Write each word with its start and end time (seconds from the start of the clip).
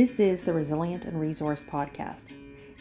This 0.00 0.18
is 0.18 0.42
the 0.42 0.54
Resilient 0.54 1.04
and 1.04 1.20
Resource 1.20 1.62
Podcast. 1.62 2.32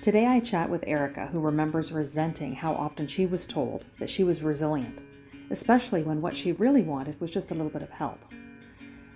Today 0.01 0.25
I 0.25 0.39
chat 0.39 0.69
with 0.69 0.85
Erica, 0.87 1.27
who 1.27 1.41
remembers 1.41 1.91
resenting 1.91 2.55
how 2.55 2.73
often 2.73 3.07
she 3.07 3.25
was 3.25 3.45
told 3.45 3.83
that 3.99 4.09
she 4.09 4.23
was 4.23 4.41
resilient, 4.41 5.01
especially 5.49 6.01
when 6.01 6.21
what 6.21 6.37
she 6.37 6.53
really 6.53 6.81
wanted 6.81 7.19
was 7.19 7.29
just 7.29 7.51
a 7.51 7.53
little 7.53 7.69
bit 7.69 7.81
of 7.81 7.89
help. 7.89 8.23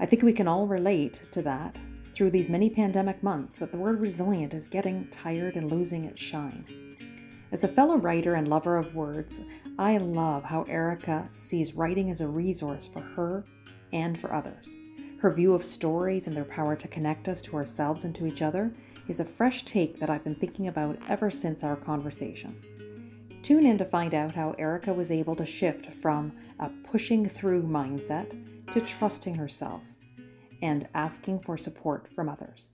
I 0.02 0.06
think 0.06 0.22
we 0.22 0.34
can 0.34 0.50
all 0.50 0.68
relate 0.68 1.30
to 1.32 1.42
that 1.44 1.78
through 2.12 2.32
these 2.32 2.50
many 2.50 2.70
pandemic 2.70 3.24
months 3.24 3.56
that 3.56 3.72
the 3.72 3.78
word 3.78 4.02
resilient 4.02 4.54
is 4.54 4.68
getting 4.68 5.08
tired 5.08 5.56
and 5.56 5.72
losing 5.72 6.04
its 6.04 6.20
shine. 6.20 6.98
As 7.54 7.64
a 7.64 7.70
fellow 7.70 7.96
writer 7.96 8.34
and 8.34 8.50
lover 8.50 8.76
of 8.76 8.94
words, 8.94 9.40
I 9.80 9.96
love 9.96 10.44
how 10.44 10.64
Erica 10.64 11.30
sees 11.38 11.74
writing 11.74 12.12
as 12.12 12.20
a 12.20 12.28
resource 12.28 12.86
for 12.86 13.00
her 13.00 13.46
and 13.94 14.20
for 14.20 14.34
others. 14.34 14.76
Her 15.24 15.32
view 15.32 15.54
of 15.54 15.64
stories 15.64 16.28
and 16.28 16.36
their 16.36 16.44
power 16.44 16.76
to 16.76 16.88
connect 16.90 17.30
us 17.30 17.42
to 17.44 17.56
ourselves 17.56 18.04
and 18.04 18.14
to 18.14 18.26
each 18.26 18.42
other 18.42 18.74
is 19.08 19.22
a 19.22 19.26
fresh 19.26 19.64
take 19.64 19.98
that 20.02 20.10
I've 20.10 20.26
been 20.26 20.36
thinking 20.36 20.68
about 20.68 21.00
ever 21.08 21.32
since 21.32 21.64
our 21.64 21.78
conversation. 21.78 22.62
Tune 23.42 23.66
in 23.66 23.78
to 23.78 23.86
find 23.86 24.14
out 24.14 24.36
how 24.36 24.54
Erica 24.60 24.94
was 24.94 25.12
able 25.12 25.34
to 25.38 25.46
shift 25.46 25.94
from 25.94 26.34
a 26.60 26.68
pushing 26.92 27.26
through 27.26 27.64
mindset 27.64 28.74
to 28.74 28.82
trusting 28.82 29.36
herself 29.36 29.96
and 30.62 30.90
asking 30.94 31.40
for 31.40 31.58
support 31.58 32.10
from 32.14 32.28
others. 32.28 32.74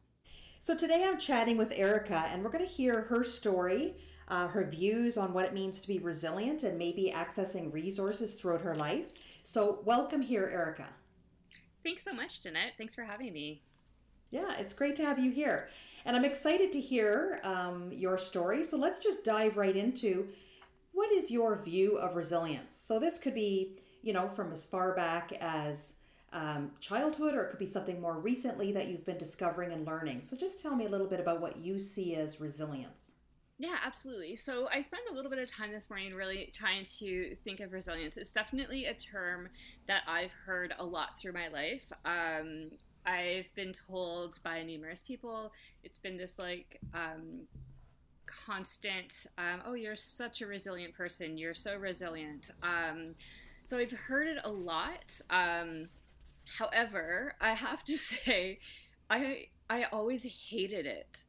So, 0.60 0.76
today 0.76 1.06
I'm 1.08 1.20
chatting 1.20 1.56
with 1.56 1.72
Erica, 1.76 2.30
and 2.34 2.44
we're 2.44 2.50
going 2.50 2.66
to 2.66 2.72
hear 2.72 3.02
her 3.02 3.24
story, 3.24 3.94
uh, 4.28 4.48
her 4.48 4.68
views 4.68 5.18
on 5.18 5.34
what 5.34 5.46
it 5.46 5.54
means 5.54 5.80
to 5.82 5.88
be 5.88 6.00
resilient, 6.00 6.64
and 6.64 6.80
maybe 6.80 7.14
accessing 7.16 7.72
resources 7.72 8.34
throughout 8.34 8.62
her 8.62 8.74
life. 8.74 9.12
So, 9.44 9.84
welcome 9.86 10.24
here, 10.24 10.50
Erica. 10.52 10.88
Thanks 11.84 12.04
so 12.04 12.14
much, 12.14 12.42
Jeanette. 12.42 12.74
Thanks 12.78 12.96
for 12.96 13.04
having 13.04 13.34
me. 13.34 13.62
Yeah, 14.32 14.58
it's 14.58 14.74
great 14.74 14.96
to 14.98 15.04
have 15.04 15.18
you 15.18 15.32
here. 15.32 15.70
And 16.06 16.16
I'm 16.16 16.26
excited 16.26 16.72
to 16.74 16.82
hear 16.82 17.40
um, 17.44 17.92
your 17.92 18.18
story. 18.18 18.64
So 18.64 18.78
let's 18.78 19.00
just 19.00 19.24
dive 19.24 19.58
right 19.58 19.76
into 19.76 20.28
what 20.94 21.12
is 21.12 21.32
your 21.32 21.56
view 21.56 21.98
of 21.98 22.16
resilience? 22.16 22.76
So 22.76 23.00
this 23.00 23.18
could 23.18 23.34
be, 23.34 23.80
you 24.02 24.14
know, 24.14 24.28
from 24.28 24.52
as 24.52 24.66
far 24.66 24.94
back 24.94 25.32
as 25.40 25.96
um, 26.32 26.72
childhood, 26.80 27.36
or 27.36 27.44
it 27.44 27.50
could 27.50 27.60
be 27.60 27.66
something 27.66 28.00
more 28.00 28.20
recently 28.20 28.72
that 28.74 28.88
you've 28.88 29.06
been 29.06 29.18
discovering 29.18 29.72
and 29.72 29.86
learning. 29.86 30.22
So 30.24 30.38
just 30.38 30.62
tell 30.62 30.76
me 30.76 30.86
a 30.86 30.90
little 30.90 31.08
bit 31.08 31.20
about 31.20 31.42
what 31.42 31.58
you 31.58 31.80
see 31.80 32.16
as 32.16 32.40
resilience. 32.40 33.12
Yeah, 33.62 33.76
absolutely. 33.86 34.38
So 34.38 34.70
I 34.74 34.82
spent 34.82 35.04
a 35.12 35.14
little 35.14 35.30
bit 35.30 35.40
of 35.40 35.52
time 35.52 35.74
this 35.74 35.90
morning 35.90 36.14
really 36.16 36.50
trying 36.54 36.86
to 37.00 37.36
think 37.44 37.60
of 37.60 37.74
resilience. 37.74 38.16
It's 38.18 38.32
definitely 38.32 38.86
a 38.86 38.94
term 38.94 39.50
that 39.88 40.04
I've 40.08 40.32
heard 40.46 40.74
a 40.80 40.86
lot 40.86 41.20
through 41.20 41.34
my 41.34 41.50
life. 41.50 41.84
Um, 42.06 42.72
I've 43.06 43.54
been 43.56 43.74
told 43.74 44.40
by 44.44 44.64
numerous 44.64 45.04
people 45.04 45.52
it's 45.84 46.00
been 46.00 46.16
this 46.18 46.36
like 46.40 46.80
um, 46.94 47.48
constant, 48.26 49.28
um, 49.38 49.62
oh, 49.66 49.74
you're 49.74 49.96
such 49.98 50.42
a 50.42 50.48
resilient 50.48 50.94
person. 50.96 51.38
You're 51.38 51.56
so 51.56 51.76
resilient. 51.76 52.52
Um, 52.64 53.16
so 53.66 53.78
I've 53.78 53.92
heard 53.92 54.28
it 54.28 54.38
a 54.44 54.52
lot. 54.52 55.20
Um, 55.30 55.86
however, 56.58 57.36
I 57.42 57.52
have 57.54 57.84
to 57.86 57.98
say, 57.98 58.60
I 59.10 59.48
I 59.70 59.84
always 59.86 60.26
hated 60.50 60.86
it. 60.86 61.26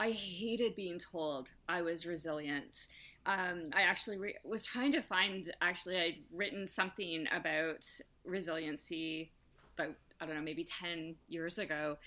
I 0.00 0.10
hated 0.10 0.76
being 0.76 0.98
told 0.98 1.50
I 1.68 1.82
was 1.82 2.06
resilient. 2.06 2.86
Um, 3.26 3.70
I 3.74 3.82
actually 3.82 4.16
re- 4.16 4.38
was 4.44 4.64
trying 4.64 4.92
to 4.92 5.02
find, 5.02 5.52
actually, 5.60 5.98
I'd 5.98 6.18
written 6.32 6.66
something 6.66 7.26
about 7.32 7.84
resiliency 8.24 9.32
about, 9.76 9.94
I 10.20 10.26
don't 10.26 10.36
know, 10.36 10.40
maybe 10.42 10.64
10 10.64 11.16
years 11.28 11.58
ago. 11.58 11.98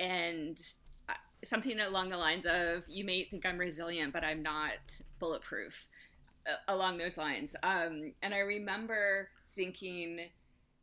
And 0.00 0.58
uh, 1.08 1.14
something 1.44 1.78
along 1.80 2.10
the 2.10 2.18
lines 2.18 2.46
of, 2.46 2.84
you 2.88 3.04
may 3.04 3.24
think 3.24 3.46
I'm 3.46 3.58
resilient, 3.58 4.12
but 4.12 4.24
I'm 4.24 4.42
not 4.42 5.00
bulletproof, 5.18 5.86
uh, 6.46 6.56
along 6.72 6.98
those 6.98 7.16
lines. 7.16 7.54
Um, 7.62 8.12
and 8.22 8.34
I 8.34 8.38
remember 8.38 9.28
thinking 9.54 10.20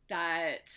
that 0.08 0.70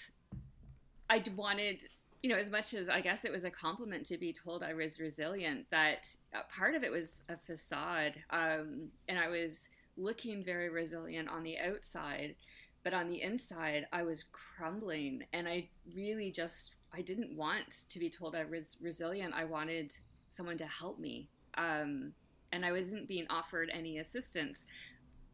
I 1.09 1.23
wanted 1.35 1.83
you 2.23 2.29
know, 2.29 2.37
as 2.37 2.49
much 2.49 2.73
as 2.73 2.89
I 2.89 3.01
guess 3.01 3.25
it 3.25 3.31
was 3.31 3.43
a 3.43 3.51
compliment 3.51 4.05
to 4.07 4.17
be 4.17 4.33
told 4.33 4.63
I 4.63 4.73
was 4.73 4.99
resilient, 4.99 5.67
that 5.69 6.07
uh, 6.33 6.41
part 6.55 6.75
of 6.75 6.83
it 6.83 6.91
was 6.91 7.21
a 7.29 7.37
facade. 7.37 8.15
Um, 8.31 8.89
and 9.07 9.19
I 9.19 9.27
was 9.27 9.69
looking 9.97 10.43
very 10.43 10.69
resilient 10.69 11.29
on 11.29 11.43
the 11.43 11.57
outside, 11.59 12.35
but 12.83 12.93
on 12.93 13.07
the 13.07 13.21
inside, 13.21 13.87
I 13.91 14.03
was 14.03 14.25
crumbling. 14.31 15.25
And 15.31 15.47
I 15.47 15.69
really 15.95 16.31
just, 16.31 16.71
I 16.93 17.01
didn't 17.01 17.35
want 17.35 17.85
to 17.89 17.99
be 17.99 18.09
told 18.09 18.35
I 18.35 18.45
was 18.45 18.77
resilient. 18.81 19.33
I 19.35 19.45
wanted 19.45 19.93
someone 20.29 20.57
to 20.57 20.67
help 20.67 20.99
me. 20.99 21.29
Um, 21.55 22.13
and 22.51 22.65
I 22.65 22.71
wasn't 22.71 23.07
being 23.07 23.27
offered 23.29 23.69
any 23.73 23.99
assistance. 23.99 24.65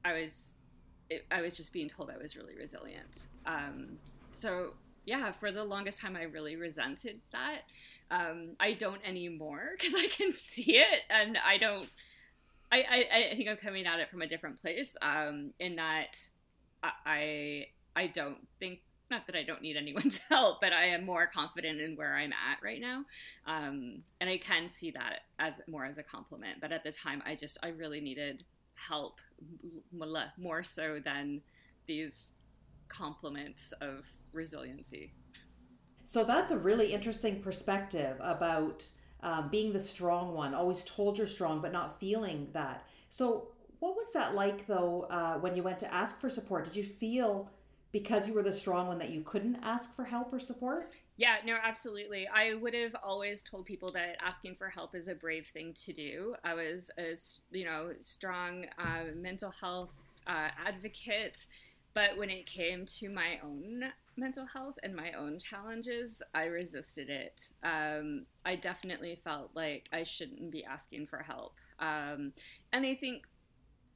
I 0.03 0.13
was, 0.13 0.53
it, 1.09 1.25
I 1.31 1.41
was 1.41 1.55
just 1.55 1.71
being 1.71 1.88
told 1.88 2.09
I 2.09 2.17
was 2.17 2.35
really 2.35 2.55
resilient. 2.55 3.27
Um, 3.45 4.00
so 4.31 4.73
yeah, 5.05 5.31
for 5.31 5.51
the 5.51 5.63
longest 5.63 5.99
time, 5.99 6.15
I 6.15 6.23
really 6.23 6.55
resented 6.55 7.21
that. 7.31 7.61
Um, 8.11 8.55
I 8.59 8.73
don't 8.73 9.01
anymore 9.05 9.71
because 9.77 9.93
I 9.95 10.07
can 10.07 10.33
see 10.33 10.77
it, 10.77 10.99
and 11.09 11.37
I 11.45 11.57
don't. 11.57 11.89
I, 12.71 12.77
I, 12.89 13.31
I 13.33 13.35
think 13.35 13.49
I'm 13.49 13.57
coming 13.57 13.85
at 13.85 13.99
it 13.99 14.09
from 14.09 14.21
a 14.21 14.27
different 14.27 14.59
place. 14.59 14.95
Um, 15.01 15.53
in 15.59 15.75
that 15.75 16.17
I 16.83 17.67
I 17.95 18.07
don't 18.07 18.47
think 18.59 18.79
not 19.11 19.27
that 19.27 19.35
I 19.35 19.43
don't 19.43 19.61
need 19.61 19.77
anyone's 19.77 20.19
help, 20.29 20.59
but 20.61 20.73
I 20.73 20.85
am 20.85 21.05
more 21.05 21.27
confident 21.27 21.79
in 21.79 21.95
where 21.95 22.15
I'm 22.15 22.33
at 22.33 22.63
right 22.63 22.81
now, 22.81 23.05
um, 23.45 24.03
and 24.19 24.29
I 24.29 24.37
can 24.37 24.69
see 24.69 24.91
that 24.91 25.21
as 25.39 25.61
more 25.67 25.85
as 25.85 25.97
a 25.97 26.03
compliment. 26.03 26.59
But 26.61 26.71
at 26.71 26.83
the 26.83 26.91
time, 26.91 27.21
I 27.25 27.35
just 27.35 27.57
I 27.63 27.69
really 27.69 28.01
needed 28.01 28.43
help 28.75 29.19
more 30.37 30.63
so 30.63 30.99
than 31.03 31.41
these 31.85 32.31
compliments 32.89 33.73
of 33.81 34.05
resiliency. 34.33 35.13
So 36.05 36.23
that's 36.23 36.51
a 36.51 36.57
really 36.57 36.94
interesting 36.94 37.41
perspective 37.41 38.17
about 38.19 38.88
um, 39.21 39.49
being 39.49 39.71
the 39.73 39.79
strong 39.79 40.33
one, 40.33 40.53
always 40.53 40.83
told 40.83 41.17
you're 41.17 41.27
strong, 41.27 41.61
but 41.61 41.71
not 41.71 41.99
feeling 41.99 42.49
that. 42.53 42.85
So, 43.09 43.47
what 43.79 43.95
was 43.95 44.13
that 44.13 44.33
like 44.33 44.67
though 44.67 45.07
uh, 45.09 45.35
when 45.39 45.55
you 45.55 45.63
went 45.63 45.79
to 45.79 45.94
ask 45.94 46.19
for 46.19 46.29
support? 46.29 46.66
Did 46.66 46.75
you 46.75 46.83
feel 46.83 47.49
because 47.91 48.27
you 48.27 48.33
were 48.33 48.44
the 48.44 48.51
strong 48.51 48.88
one 48.88 48.97
that 48.99 49.09
you 49.09 49.21
couldn't 49.21 49.57
ask 49.61 49.95
for 49.95 50.05
help 50.05 50.33
or 50.33 50.39
support? 50.39 50.95
Yeah, 51.15 51.35
no, 51.45 51.57
absolutely. 51.61 52.27
I 52.27 52.55
would 52.55 52.73
have 52.73 52.95
always 53.03 53.44
told 53.44 53.65
people 53.65 53.91
that 53.91 54.17
asking 54.21 54.55
for 54.55 54.69
help 54.69 54.95
is 54.95 55.07
a 55.07 55.15
brave 55.15 55.47
thing 55.47 55.73
to 55.85 55.94
do. 55.94 56.35
I 56.44 56.53
was 56.53 56.91
a 56.97 57.15
you 57.55 57.65
know 57.65 57.91
strong 58.00 58.65
uh, 58.77 59.13
mental 59.15 59.51
health 59.51 60.00
uh, 60.27 60.50
advocate, 60.65 61.45
but 61.94 62.17
when 62.17 62.29
it 62.29 62.45
came 62.45 62.85
to 63.00 63.09
my 63.09 63.39
own 63.44 63.85
mental 64.16 64.46
health 64.46 64.78
and 64.84 64.96
my 64.96 65.12
own 65.13 65.40
challenges, 65.40 66.22
I 66.34 66.46
resisted 66.46 67.09
it. 67.09 67.50
Um, 67.63 68.25
I 68.46 68.56
definitely 68.56 69.16
felt 69.24 69.51
like 69.56 69.90
I 69.91 70.03
shouldn't 70.03 70.51
be 70.51 70.63
asking 70.63 71.07
for 71.07 71.19
help. 71.19 71.56
Um, 71.79 72.34
and 72.72 72.85
I 72.85 72.96
think, 72.96 73.24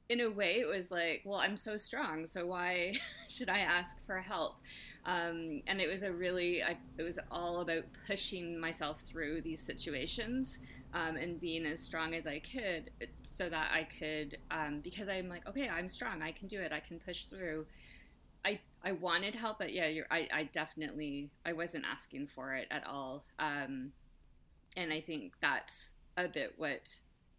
in 0.08 0.20
a 0.20 0.30
way, 0.30 0.60
it 0.60 0.66
was 0.66 0.90
like, 0.90 1.22
well, 1.24 1.38
I'm 1.38 1.56
so 1.56 1.76
strong, 1.76 2.24
so 2.26 2.46
why 2.46 2.94
should 3.28 3.48
I 3.48 3.58
ask 3.58 4.04
for 4.06 4.18
help? 4.18 4.56
Um, 5.04 5.62
and 5.66 5.80
it 5.80 5.88
was 5.88 6.02
a 6.02 6.12
really, 6.12 6.62
I, 6.62 6.76
it 6.96 7.02
was 7.02 7.18
all 7.30 7.60
about 7.60 7.84
pushing 8.06 8.58
myself 8.58 9.00
through 9.02 9.42
these 9.42 9.60
situations. 9.60 10.58
Um, 10.94 11.16
and 11.16 11.38
being 11.38 11.66
as 11.66 11.80
strong 11.80 12.14
as 12.14 12.26
I 12.26 12.38
could 12.38 12.90
so 13.20 13.50
that 13.50 13.70
I 13.74 13.86
could, 13.98 14.38
um, 14.50 14.80
because 14.80 15.06
I'm 15.06 15.28
like, 15.28 15.46
okay, 15.46 15.68
I'm 15.68 15.86
strong, 15.86 16.22
I 16.22 16.32
can 16.32 16.48
do 16.48 16.58
it, 16.58 16.72
I 16.72 16.80
can 16.80 16.98
push 16.98 17.26
through. 17.26 17.66
I 18.84 18.92
wanted 18.92 19.34
help, 19.34 19.58
but 19.58 19.72
yeah, 19.72 19.88
I 20.10 20.28
I 20.32 20.48
definitely 20.52 21.30
I 21.44 21.52
wasn't 21.52 21.84
asking 21.90 22.28
for 22.28 22.54
it 22.54 22.68
at 22.70 22.86
all. 22.86 23.24
Um, 23.38 23.92
and 24.76 24.92
I 24.92 25.00
think 25.00 25.34
that's 25.40 25.94
a 26.16 26.28
bit 26.28 26.54
what 26.56 26.88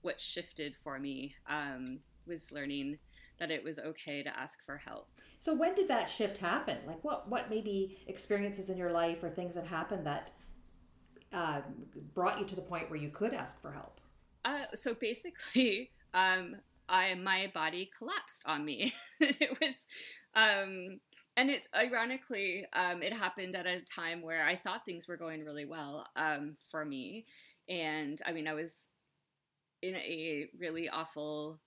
what 0.01 0.19
shifted 0.19 0.75
for 0.83 0.99
me 0.99 1.35
um, 1.49 1.99
was 2.25 2.51
learning 2.51 2.99
that 3.39 3.51
it 3.51 3.63
was 3.63 3.79
okay 3.79 4.21
to 4.21 4.37
ask 4.37 4.63
for 4.65 4.77
help. 4.77 5.07
So 5.39 5.53
when 5.55 5.73
did 5.73 5.87
that 5.87 6.09
shift 6.09 6.37
happen? 6.37 6.77
Like 6.85 7.03
what 7.03 7.29
what 7.29 7.49
maybe 7.49 7.97
experiences 8.07 8.69
in 8.69 8.77
your 8.77 8.91
life 8.91 9.23
or 9.23 9.29
things 9.29 9.55
that 9.55 9.65
happened 9.65 10.05
that 10.05 10.31
uh, 11.31 11.61
brought 12.13 12.39
you 12.39 12.45
to 12.45 12.55
the 12.55 12.61
point 12.61 12.89
where 12.89 12.99
you 12.99 13.09
could 13.09 13.33
ask 13.33 13.61
for 13.61 13.71
help? 13.71 14.01
Uh, 14.43 14.65
so 14.73 14.93
basically, 14.93 15.91
um, 16.13 16.57
I 16.89 17.15
my 17.15 17.51
body 17.53 17.89
collapsed 17.97 18.43
on 18.45 18.65
me. 18.65 18.93
it 19.19 19.57
was 19.61 19.87
um, 20.35 20.99
and 21.39 21.49
it's 21.49 21.69
ironically, 21.73 22.65
um, 22.73 23.01
it 23.01 23.13
happened 23.13 23.55
at 23.55 23.65
a 23.65 23.79
time 23.79 24.21
where 24.21 24.45
I 24.45 24.57
thought 24.57 24.83
things 24.85 25.07
were 25.07 25.15
going 25.15 25.45
really 25.45 25.63
well 25.63 26.05
um, 26.17 26.57
for 26.69 26.83
me, 26.83 27.25
and 27.69 28.21
I 28.25 28.33
mean, 28.33 28.45
I 28.45 28.53
was 28.53 28.89
in 29.81 29.95
a 29.95 30.47
really 30.59 30.89
awful 30.89 31.61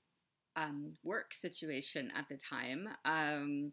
um, 0.56 0.92
work 1.02 1.32
situation 1.32 2.12
at 2.14 2.26
the 2.28 2.36
time, 2.36 2.86
um, 3.06 3.72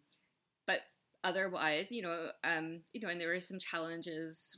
but 0.65 0.79
otherwise, 1.25 1.91
you 1.91 2.01
know, 2.01 2.29
um, 2.45 2.79
you 2.93 3.01
know, 3.01 3.09
and 3.09 3.19
there 3.19 3.27
were 3.27 3.41
some 3.41 3.59
challenges, 3.59 4.57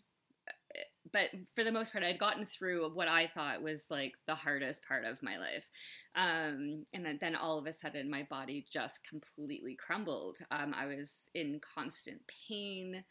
but 1.13 1.29
for 1.53 1.63
the 1.63 1.71
most 1.71 1.91
part, 1.91 2.03
I'd 2.03 2.19
gotten 2.19 2.45
through 2.45 2.89
what 2.93 3.07
I 3.07 3.27
thought 3.27 3.61
was 3.61 3.87
like 3.89 4.13
the 4.27 4.35
hardest 4.35 4.83
part 4.85 5.05
of 5.05 5.21
my 5.21 5.37
life. 5.37 5.69
Um, 6.15 6.85
and 6.93 7.19
then 7.19 7.35
all 7.35 7.57
of 7.57 7.65
a 7.65 7.73
sudden, 7.73 8.09
my 8.09 8.23
body 8.23 8.65
just 8.69 9.07
completely 9.07 9.75
crumbled. 9.75 10.39
Um, 10.51 10.73
I 10.77 10.85
was 10.87 11.29
in 11.33 11.59
constant 11.75 12.21
pain. 12.47 13.03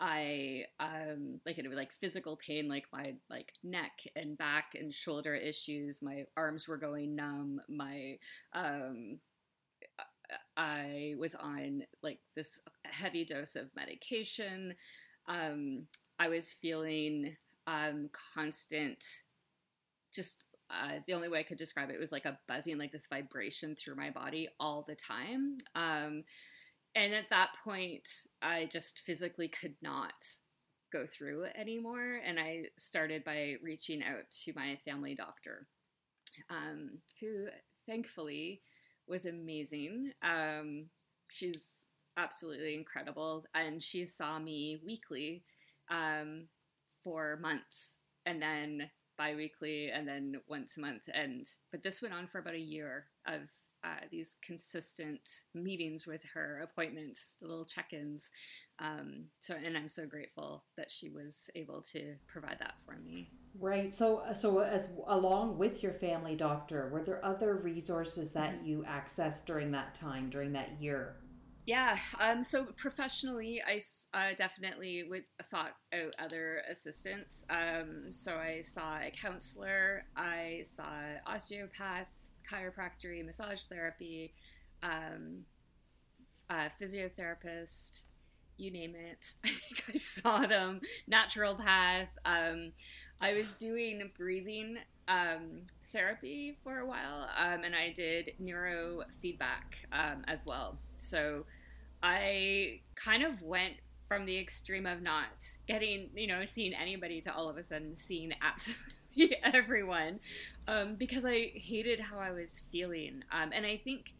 I 0.00 0.64
um, 0.80 1.40
like 1.46 1.58
it 1.58 1.68
was 1.68 1.76
like 1.76 1.92
physical 2.00 2.36
pain, 2.36 2.68
like 2.68 2.86
my 2.92 3.14
like 3.30 3.52
neck 3.62 3.92
and 4.16 4.36
back 4.36 4.72
and 4.74 4.92
shoulder 4.92 5.34
issues. 5.34 6.02
My 6.02 6.24
arms 6.36 6.66
were 6.66 6.76
going 6.76 7.14
numb. 7.14 7.60
My 7.68 8.18
um, 8.52 9.18
I 10.56 11.14
was 11.18 11.34
on 11.34 11.82
like 12.02 12.18
this 12.34 12.60
heavy 12.84 13.24
dose 13.24 13.56
of 13.56 13.74
medication. 13.76 14.74
Um, 15.28 15.86
I 16.18 16.28
was 16.28 16.52
feeling 16.52 17.36
um, 17.66 18.10
constant, 18.34 19.02
just 20.14 20.44
uh, 20.70 20.98
the 21.06 21.12
only 21.14 21.28
way 21.28 21.40
I 21.40 21.44
could 21.44 21.58
describe 21.58 21.90
it 21.90 22.00
was 22.00 22.12
like 22.12 22.24
a 22.24 22.38
buzzing, 22.48 22.78
like 22.78 22.92
this 22.92 23.06
vibration 23.06 23.76
through 23.76 23.96
my 23.96 24.10
body 24.10 24.48
all 24.58 24.84
the 24.86 24.94
time. 24.96 25.58
Um, 25.74 26.24
and 26.94 27.12
at 27.12 27.28
that 27.30 27.50
point, 27.62 28.08
I 28.40 28.68
just 28.70 29.00
physically 29.00 29.48
could 29.48 29.74
not 29.82 30.14
go 30.92 31.06
through 31.06 31.46
anymore. 31.56 32.20
And 32.24 32.38
I 32.38 32.66
started 32.78 33.24
by 33.24 33.56
reaching 33.62 34.02
out 34.02 34.30
to 34.44 34.52
my 34.54 34.78
family 34.84 35.14
doctor, 35.14 35.66
um, 36.48 36.98
who 37.20 37.46
thankfully 37.86 38.62
was 39.06 39.26
amazing. 39.26 40.12
Um, 40.22 40.86
she's 41.28 41.86
absolutely 42.16 42.76
incredible. 42.76 43.44
And 43.54 43.82
she 43.82 44.04
saw 44.04 44.38
me 44.38 44.80
weekly 44.84 45.42
um, 45.90 46.46
for 47.04 47.38
months 47.40 47.96
and 48.26 48.42
then 48.42 48.90
biweekly 49.16 49.90
and 49.90 50.08
then 50.08 50.40
once 50.48 50.76
a 50.76 50.80
month. 50.80 51.02
And 51.12 51.46
but 51.70 51.82
this 51.84 52.02
went 52.02 52.14
on 52.14 52.26
for 52.26 52.38
about 52.38 52.54
a 52.54 52.60
year 52.60 53.06
of 53.26 53.42
uh, 53.84 54.06
these 54.10 54.36
consistent 54.42 55.20
meetings 55.54 56.06
with 56.06 56.22
her, 56.32 56.60
appointments, 56.64 57.36
little 57.42 57.66
check-ins. 57.66 58.30
Um, 58.78 59.26
so, 59.40 59.54
and 59.62 59.76
I'm 59.76 59.88
so 59.88 60.06
grateful 60.06 60.64
that 60.78 60.90
she 60.90 61.10
was 61.10 61.50
able 61.54 61.82
to 61.92 62.14
provide 62.26 62.56
that 62.60 62.74
for 62.86 62.96
me. 62.96 63.30
Right. 63.58 63.92
So, 63.92 64.22
so 64.34 64.60
as 64.60 64.88
along 65.06 65.58
with 65.58 65.82
your 65.82 65.92
family 65.92 66.34
doctor, 66.34 66.88
were 66.88 67.02
there 67.02 67.24
other 67.24 67.56
resources 67.56 68.32
that 68.32 68.64
you 68.64 68.86
accessed 68.88 69.44
during 69.44 69.70
that 69.72 69.94
time, 69.94 70.30
during 70.30 70.52
that 70.54 70.80
year? 70.80 71.16
Yeah. 71.66 71.98
Um, 72.20 72.44
so 72.44 72.66
professionally, 72.76 73.62
I 73.66 73.80
uh, 74.12 74.34
definitely 74.36 75.04
would 75.08 75.24
sought 75.40 75.72
out 75.94 76.14
other 76.18 76.62
assistance. 76.70 77.46
Um, 77.48 78.12
so 78.12 78.34
I 78.34 78.60
saw 78.60 78.98
a 78.98 79.10
counselor, 79.10 80.04
I 80.16 80.62
saw 80.64 80.84
osteopath, 81.26 82.08
chiropractic, 82.50 83.24
massage 83.24 83.62
therapy, 83.62 84.34
um, 84.82 85.46
physiotherapist, 86.80 88.02
you 88.56 88.70
name 88.70 88.94
it. 88.94 89.32
I 89.44 89.48
think 89.48 89.84
I 89.94 89.98
saw 89.98 90.46
them. 90.46 90.80
Naturopath. 91.10 92.08
Um, 92.24 92.72
I 93.20 93.34
was 93.34 93.54
doing 93.54 94.10
breathing 94.16 94.78
um, 95.08 95.62
therapy 95.92 96.56
for 96.62 96.78
a 96.78 96.86
while, 96.86 97.28
um, 97.38 97.64
and 97.64 97.74
I 97.74 97.92
did 97.94 98.32
neurofeedback 98.42 99.86
um, 99.92 100.24
as 100.26 100.44
well. 100.44 100.78
So 100.98 101.44
I 102.04 102.80
kind 102.96 103.22
of 103.22 103.40
went 103.40 103.76
from 104.08 104.26
the 104.26 104.38
extreme 104.38 104.84
of 104.84 105.00
not 105.00 105.24
getting, 105.66 106.10
you 106.14 106.26
know, 106.26 106.44
seeing 106.44 106.74
anybody 106.74 107.22
to 107.22 107.34
all 107.34 107.48
of 107.48 107.56
a 107.56 107.64
sudden 107.64 107.94
seeing 107.94 108.34
absolutely 108.42 109.38
everyone 109.42 110.20
um, 110.68 110.96
because 110.96 111.24
I 111.24 111.50
hated 111.54 111.98
how 111.98 112.18
I 112.18 112.30
was 112.30 112.60
feeling. 112.70 113.24
Um, 113.32 113.52
and 113.54 113.64
I 113.64 113.80
think 113.82 114.12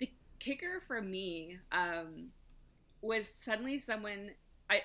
the 0.00 0.10
kicker 0.38 0.80
for 0.88 1.02
me 1.02 1.58
um, 1.72 2.28
was 3.02 3.28
suddenly 3.28 3.76
someone 3.76 4.30
I 4.70 4.80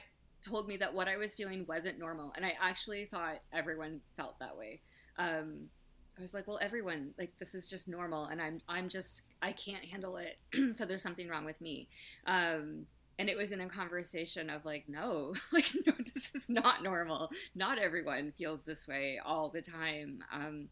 told 0.45 0.67
me 0.67 0.75
that 0.75 0.93
what 0.93 1.07
I 1.07 1.15
was 1.15 1.33
feeling 1.33 1.65
wasn't 1.69 1.99
normal, 1.99 2.33
and 2.35 2.45
I 2.45 2.51
actually 2.61 3.05
thought 3.05 3.39
everyone 3.53 4.01
felt 4.17 4.39
that 4.39 4.57
way. 4.57 4.81
Um, 5.17 5.69
I 6.17 6.21
was 6.21 6.33
like, 6.33 6.47
well, 6.47 6.59
everyone 6.61 7.13
like 7.17 7.37
this 7.39 7.55
is 7.55 7.69
just 7.69 7.87
normal, 7.87 8.25
and 8.25 8.41
I'm 8.41 8.61
I'm 8.67 8.89
just 8.89 9.23
I 9.41 9.51
can't 9.51 9.85
handle 9.85 10.17
it, 10.17 10.37
so 10.75 10.85
there's 10.85 11.01
something 11.01 11.27
wrong 11.27 11.45
with 11.45 11.61
me. 11.61 11.87
Um, 12.27 12.85
and 13.17 13.29
it 13.29 13.37
was 13.37 13.51
in 13.51 13.61
a 13.61 13.69
conversation 13.69 14.49
of 14.49 14.65
like, 14.65 14.85
no, 14.87 15.33
like 15.51 15.69
no, 15.85 15.93
this 16.13 16.33
is 16.35 16.49
not 16.49 16.83
normal. 16.83 17.31
Not 17.55 17.77
everyone 17.77 18.33
feels 18.37 18.63
this 18.63 18.87
way 18.87 19.19
all 19.23 19.49
the 19.49 19.61
time. 19.61 20.23
Um, 20.33 20.69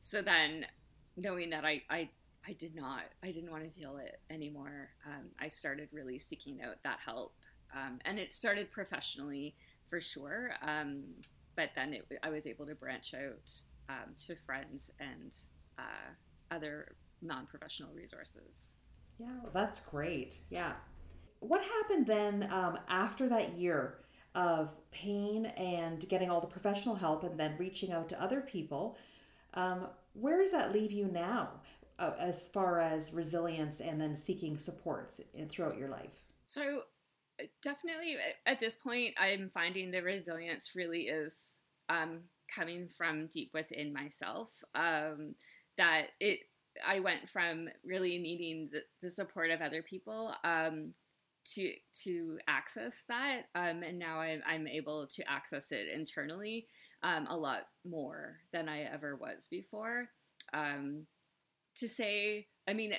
so 0.00 0.20
then, 0.20 0.66
knowing 1.16 1.50
that 1.50 1.64
I 1.64 1.82
I 1.88 2.10
I 2.46 2.52
did 2.52 2.74
not 2.74 3.04
I 3.22 3.30
didn't 3.30 3.50
want 3.50 3.64
to 3.64 3.70
feel 3.70 3.96
it 3.96 4.20
anymore, 4.30 4.90
um, 5.06 5.28
I 5.40 5.48
started 5.48 5.88
really 5.92 6.18
seeking 6.18 6.60
out 6.62 6.76
that 6.84 6.98
help, 7.04 7.34
um, 7.74 7.98
and 8.04 8.18
it 8.18 8.32
started 8.32 8.70
professionally 8.70 9.54
for 9.88 10.00
sure. 10.00 10.52
Um, 10.62 11.04
but 11.54 11.70
then 11.74 11.92
it, 11.92 12.06
I 12.22 12.30
was 12.30 12.46
able 12.46 12.66
to 12.66 12.74
branch 12.74 13.14
out 13.14 13.50
um, 13.88 14.14
to 14.26 14.36
friends 14.36 14.90
and 15.00 15.34
uh, 15.78 16.14
other 16.50 16.96
non 17.20 17.46
professional 17.46 17.90
resources. 17.94 18.76
Yeah, 19.18 19.28
well, 19.42 19.52
that's 19.52 19.80
great. 19.80 20.38
Yeah. 20.50 20.72
What 21.40 21.62
happened 21.62 22.06
then 22.06 22.48
um, 22.52 22.78
after 22.88 23.28
that 23.28 23.56
year 23.56 23.98
of 24.34 24.70
pain 24.90 25.46
and 25.46 26.08
getting 26.08 26.30
all 26.30 26.40
the 26.40 26.46
professional 26.46 26.94
help 26.94 27.22
and 27.24 27.38
then 27.38 27.54
reaching 27.58 27.92
out 27.92 28.08
to 28.08 28.22
other 28.22 28.40
people? 28.40 28.96
Um, 29.54 29.88
where 30.14 30.40
does 30.40 30.52
that 30.52 30.72
leave 30.72 30.92
you 30.92 31.06
now 31.06 31.50
uh, 31.98 32.12
as 32.18 32.48
far 32.48 32.80
as 32.80 33.12
resilience 33.12 33.80
and 33.80 34.00
then 34.00 34.16
seeking 34.16 34.56
supports 34.56 35.20
in, 35.34 35.48
throughout 35.48 35.76
your 35.76 35.88
life? 35.88 36.22
So, 36.44 36.82
uh, 37.40 37.46
definitely 37.62 38.16
at 38.46 38.60
this 38.60 38.76
point, 38.76 39.14
I'm 39.18 39.50
finding 39.52 39.90
the 39.90 40.00
resilience 40.00 40.72
really 40.74 41.02
is 41.02 41.60
um, 41.88 42.20
coming 42.54 42.88
from 42.96 43.26
deep 43.26 43.50
within 43.54 43.92
myself. 43.92 44.50
Um, 44.74 45.34
that 45.78 46.08
it, 46.20 46.40
I 46.86 47.00
went 47.00 47.28
from 47.28 47.68
really 47.84 48.18
needing 48.18 48.70
the, 48.72 48.80
the 49.00 49.10
support 49.10 49.50
of 49.50 49.60
other 49.60 49.82
people 49.82 50.34
um, 50.44 50.94
to 51.54 51.72
to 52.04 52.38
access 52.46 53.04
that, 53.08 53.42
um, 53.54 53.82
and 53.82 53.98
now 53.98 54.20
I'm, 54.20 54.42
I'm 54.46 54.66
able 54.66 55.06
to 55.08 55.30
access 55.30 55.72
it 55.72 55.88
internally 55.94 56.66
um, 57.02 57.26
a 57.28 57.36
lot 57.36 57.62
more 57.84 58.38
than 58.52 58.68
I 58.68 58.82
ever 58.82 59.16
was 59.16 59.48
before. 59.50 60.08
Um, 60.54 61.06
to 61.76 61.88
say, 61.88 62.46
I 62.68 62.74
mean, 62.74 62.92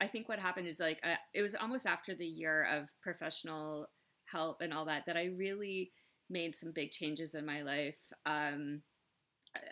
I 0.00 0.06
think 0.06 0.28
what 0.28 0.38
happened 0.38 0.66
is 0.66 0.80
like 0.80 0.98
uh, 1.04 1.16
it 1.34 1.42
was 1.42 1.54
almost 1.54 1.86
after 1.86 2.14
the 2.14 2.26
year 2.26 2.64
of 2.64 2.88
professional 3.02 3.86
help 4.24 4.60
and 4.60 4.72
all 4.72 4.84
that 4.86 5.04
that 5.06 5.16
I 5.16 5.26
really 5.36 5.92
made 6.28 6.54
some 6.54 6.72
big 6.72 6.90
changes 6.90 7.34
in 7.34 7.46
my 7.46 7.62
life. 7.62 7.98
Um, 8.24 8.82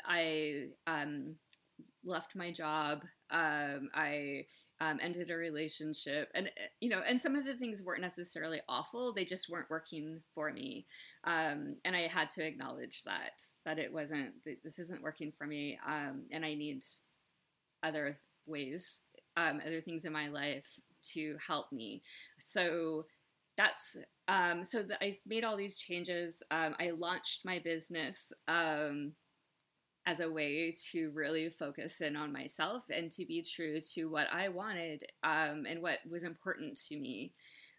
I 0.07 0.69
um, 0.87 1.37
left 2.05 2.37
my 2.37 2.51
job. 2.51 3.03
Um, 3.31 3.89
I 3.95 4.47
um, 4.81 4.99
ended 5.03 5.31
a 5.31 5.37
relationship, 5.37 6.31
and 6.35 6.51
you 6.81 6.89
know, 6.89 7.01
and 7.07 7.21
some 7.21 7.37
of 7.37 7.45
the 7.45 7.55
things 7.55 7.83
weren't 7.83 8.03
necessarily 8.03 8.61
awful. 8.69 9.13
They 9.13 9.25
just 9.25 9.49
weren't 9.49 9.71
working 9.71 10.21
for 10.35 10.53
me, 10.53 10.87
um, 11.25 11.77
and 11.85 11.95
I 11.95 12.09
had 12.09 12.29
to 12.31 12.45
acknowledge 12.45 13.03
that 13.05 13.43
that 13.65 13.79
it 13.79 13.93
wasn't. 13.93 14.33
This 14.63 14.79
isn't 14.79 15.03
working 15.03 15.33
for 15.37 15.47
me, 15.47 15.79
um, 15.87 16.23
and 16.31 16.45
I 16.45 16.55
need 16.55 16.85
other 17.83 18.19
ways, 18.47 19.01
other 19.37 19.81
things 19.81 20.05
in 20.05 20.13
my 20.13 20.29
life 20.29 20.67
to 21.13 21.37
help 21.47 21.71
me. 21.71 22.03
So 22.39 23.05
that's 23.57 23.97
um, 24.29 24.65
so 24.65 24.83
the, 24.83 25.03
I 25.05 25.15
made 25.27 25.45
all 25.45 25.57
these 25.57 25.79
changes. 25.79 26.43
Um, 26.51 26.75
I 26.81 26.91
launched 26.91 27.45
my 27.45 27.59
business 27.59 28.33
um, 28.49 29.13
as 30.07 30.21
a 30.21 30.31
way 30.31 30.75
to 30.93 31.11
really 31.15 31.49
focus 31.49 32.01
in 32.01 32.17
on 32.17 32.33
myself 32.33 32.85
and 32.91 33.11
to 33.13 33.25
be 33.25 33.43
true 33.43 33.81
to 33.95 34.07
what 34.07 34.27
I 34.33 34.49
wanted 34.49 35.05
um, 35.23 35.67
and 35.69 35.81
what 35.81 35.99
was 36.11 36.25
important 36.25 36.79
to 36.89 36.97
me. 36.99 37.33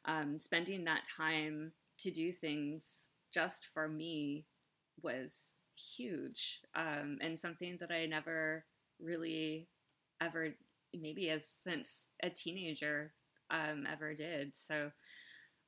Um, 0.06 0.38
spending 0.38 0.84
that 0.86 1.04
time 1.18 1.72
to 2.00 2.12
do 2.12 2.32
things 2.32 3.08
just 3.34 3.68
for 3.74 3.88
me 3.88 4.46
was 5.02 5.60
huge 5.76 6.62
um, 6.76 7.18
and 7.22 7.38
something 7.38 7.78
that 7.80 7.92
I 7.92 8.06
never 8.06 8.66
really 9.00 9.68
ever, 10.22 10.50
maybe 10.94 11.30
as 11.30 11.48
since 11.64 12.08
a 12.24 12.30
teenager, 12.30 13.14
ever 13.52 14.14
did. 14.14 14.56
So 14.56 14.92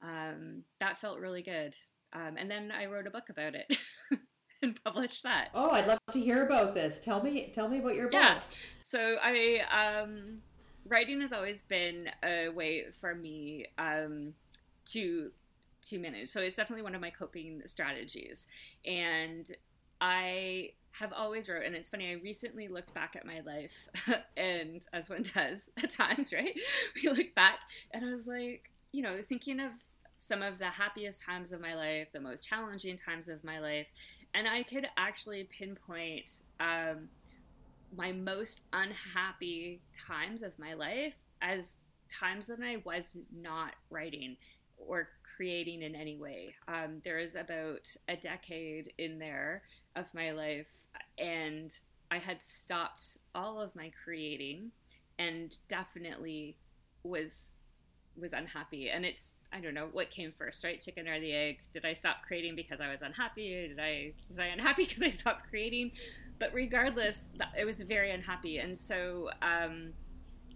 um, 0.01 0.63
that 0.80 1.00
felt 1.00 1.20
really 1.20 1.42
good. 1.42 1.75
Um, 2.13 2.36
and 2.38 2.50
then 2.50 2.72
I 2.72 2.86
wrote 2.86 3.08
a 3.08 3.12
book 3.12 3.30
about 3.30 3.54
it 3.56 3.77
and 4.62 4.82
published 4.84 5.24
that. 5.24 5.50
Oh, 5.54 5.72
I'd 5.72 5.88
love 5.88 6.00
to 6.13 6.20
hear 6.20 6.46
about 6.46 6.74
this. 6.74 7.00
Tell 7.00 7.22
me, 7.22 7.51
tell 7.54 7.68
me 7.68 7.80
about 7.80 7.96
your 7.96 8.06
book. 8.06 8.13
Yeah. 8.13 8.39
So 8.82 9.18
I, 9.22 9.62
um, 9.72 10.39
writing 10.86 11.22
has 11.22 11.34
always 11.34 11.63
been 11.63 12.10
a 12.24 12.50
way 12.50 12.86
for 13.00 13.13
me 13.13 13.66
um, 13.77 14.34
to 14.88 15.32
to 15.84 16.00
manage. 16.00 16.30
So 16.30 16.42
it's 16.42 16.56
definitely 16.56 16.84
one 16.84 16.96
of 16.96 17.01
my 17.01 17.12
coping 17.12 17.62
strategies. 17.66 18.48
And 18.86 19.50
I 20.01 20.72
have 20.92 21.13
always 21.13 21.48
wrote, 21.48 21.63
and 21.66 21.75
it's 21.75 21.89
funny, 21.89 22.10
I 22.10 22.13
recently 22.13 22.68
looked 22.68 22.94
back 22.94 23.16
at 23.16 23.25
my 23.25 23.42
life, 23.46 23.88
and 24.38 24.82
as 24.94 25.10
one 25.10 25.24
does 25.34 25.70
at 25.82 25.92
times, 25.92 26.34
right? 26.34 26.56
We 27.04 27.10
look 27.10 27.36
back, 27.36 27.60
and 27.92 28.04
I 28.04 28.12
was 28.12 28.27
like, 28.27 28.72
you 28.98 29.04
know, 29.04 29.22
thinking 29.30 29.60
of 29.60 29.74
some 30.16 30.42
of 30.42 30.58
the 30.58 30.66
happiest 30.66 31.22
times 31.22 31.51
of 31.51 31.62
my 31.62 31.75
life, 31.75 32.08
the 32.12 32.20
most 32.20 32.44
challenging 32.44 32.98
times 32.98 33.30
of 33.30 33.44
my 33.44 33.60
life, 33.60 33.86
and 34.34 34.48
I 34.48 34.63
could 34.63 34.88
actually 34.98 35.44
pinpoint 35.44 36.42
um, 36.60 37.10
my 37.96 38.12
most 38.12 38.63
unhappy 38.74 39.82
times 39.94 40.42
of 40.42 40.58
my 40.58 40.74
life 40.74 41.13
as 41.44 41.74
times 42.10 42.48
that 42.48 42.58
I 42.60 42.77
was 42.86 43.20
not 43.32 43.75
writing 43.92 44.36
or 44.77 45.10
creating 45.36 45.84
in 45.84 45.94
any 45.94 46.18
way. 46.18 46.56
Um, 46.68 47.00
there 47.04 47.20
is 47.20 47.36
about 47.36 47.88
a 48.08 48.16
decade 48.16 48.92
in 48.98 49.20
there 49.20 49.62
of 49.96 50.06
my 50.16 50.32
life, 50.32 50.72
and 51.20 51.72
I 52.10 52.18
had 52.18 52.42
stopped 52.42 53.20
all 53.36 53.62
of 53.62 53.75
my 53.75 53.92
creating, 54.04 54.72
and 55.20 55.56
definitely 55.68 56.58
was 57.04 57.57
was 58.20 58.34
unhappy. 58.34 58.90
And 58.90 59.06
it's 59.06 59.34
I 59.52 59.60
don't 59.60 59.74
know 59.74 59.88
what 59.92 60.12
came 60.12 60.32
first, 60.32 60.64
right? 60.64 60.80
Chicken 60.82 61.08
or 61.08 61.20
the 61.20 61.34
egg? 61.34 61.60
Did 61.72 61.86
I 61.86 61.94
stop 61.94 62.18
creating 62.26 62.56
because 62.56 62.82
I 62.82 62.92
was 62.92 63.02
unhappy? 63.02 63.68
Did 63.68 63.80
I 63.80 64.14
was 64.30 64.40
I 64.40 64.48
unhappy 64.48 64.86
because 64.88 65.02
I 65.02 65.10
stopped 65.10 65.50
creating? 65.50 65.92
But 66.40 66.54
regardless, 66.54 67.30
it 67.58 67.66
was 67.66 67.82
very 67.82 68.12
unhappy, 68.12 68.60
and 68.60 68.78
so 68.78 69.32
um, 69.42 69.94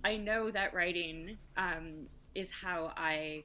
I 0.04 0.16
know 0.18 0.52
that 0.52 0.76
writing 0.76 1.38
um, 1.58 2.08
is 2.36 2.52
how 2.52 2.94
I 2.96 3.44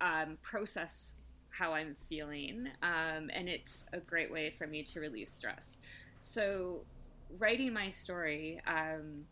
um, 0.00 0.38
process 0.42 1.14
how 1.50 1.72
I'm 1.72 1.96
feeling, 2.08 2.68
um, 2.82 3.30
and 3.32 3.48
it's 3.48 3.86
a 3.92 4.00
great 4.00 4.32
way 4.32 4.54
for 4.56 4.66
me 4.66 4.82
to 4.82 5.00
release 5.00 5.32
stress. 5.32 5.78
So, 6.20 6.80
writing 7.38 7.72
my 7.72 7.88
story 7.88 8.60
um, 8.66 9.26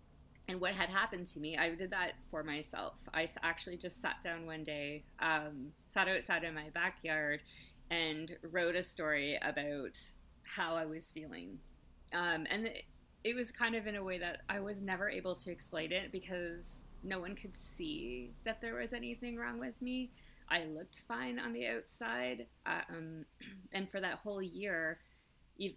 and 0.53 0.61
what 0.61 0.73
had 0.73 0.91
happened 0.91 1.25
to 1.29 1.41
me, 1.41 1.57
I 1.57 1.71
did 1.75 1.91
that 1.93 2.13
for 2.31 2.43
myself. 2.43 2.99
I 3.15 3.27
actually 3.43 3.79
just 3.79 4.03
sat 4.03 4.21
down 4.23 4.45
one 4.45 4.65
day, 4.65 5.03
um, 5.19 5.69
sat 5.89 6.09
outside 6.09 6.45
in 6.45 6.55
my 6.55 6.69
backyard, 6.75 7.41
and 7.91 8.37
wrote 8.51 8.77
a 8.77 8.83
story 8.83 9.39
about 9.41 9.99
how 10.43 10.75
I 10.75 10.85
was 10.85 11.11
feeling. 11.11 11.59
Um, 12.13 12.47
and 12.51 12.69
it, 13.25 13.35
was 13.35 13.51
kind 13.51 13.75
of 13.75 13.87
in 13.87 13.97
a 13.97 14.05
way 14.05 14.19
that 14.19 14.43
I 14.51 14.61
was 14.61 14.83
never 14.83 15.09
able 15.09 15.35
to 15.37 15.51
explain 15.51 15.91
it 15.91 16.13
because 16.13 16.85
no 17.03 17.19
one 17.19 17.35
could 17.35 17.55
see 17.55 18.33
that 18.45 18.61
there 18.61 18.75
was 18.75 18.93
anything 18.93 19.37
wrong 19.37 19.59
with 19.59 19.81
me. 19.81 20.11
I 20.51 20.65
looked 20.65 21.01
fine 21.09 21.39
on 21.39 21.55
the 21.55 21.67
outside. 21.69 22.47
Um, 22.67 23.25
and 23.73 23.91
for 23.91 24.01
that 24.01 24.17
whole 24.17 24.43
year, 24.43 24.99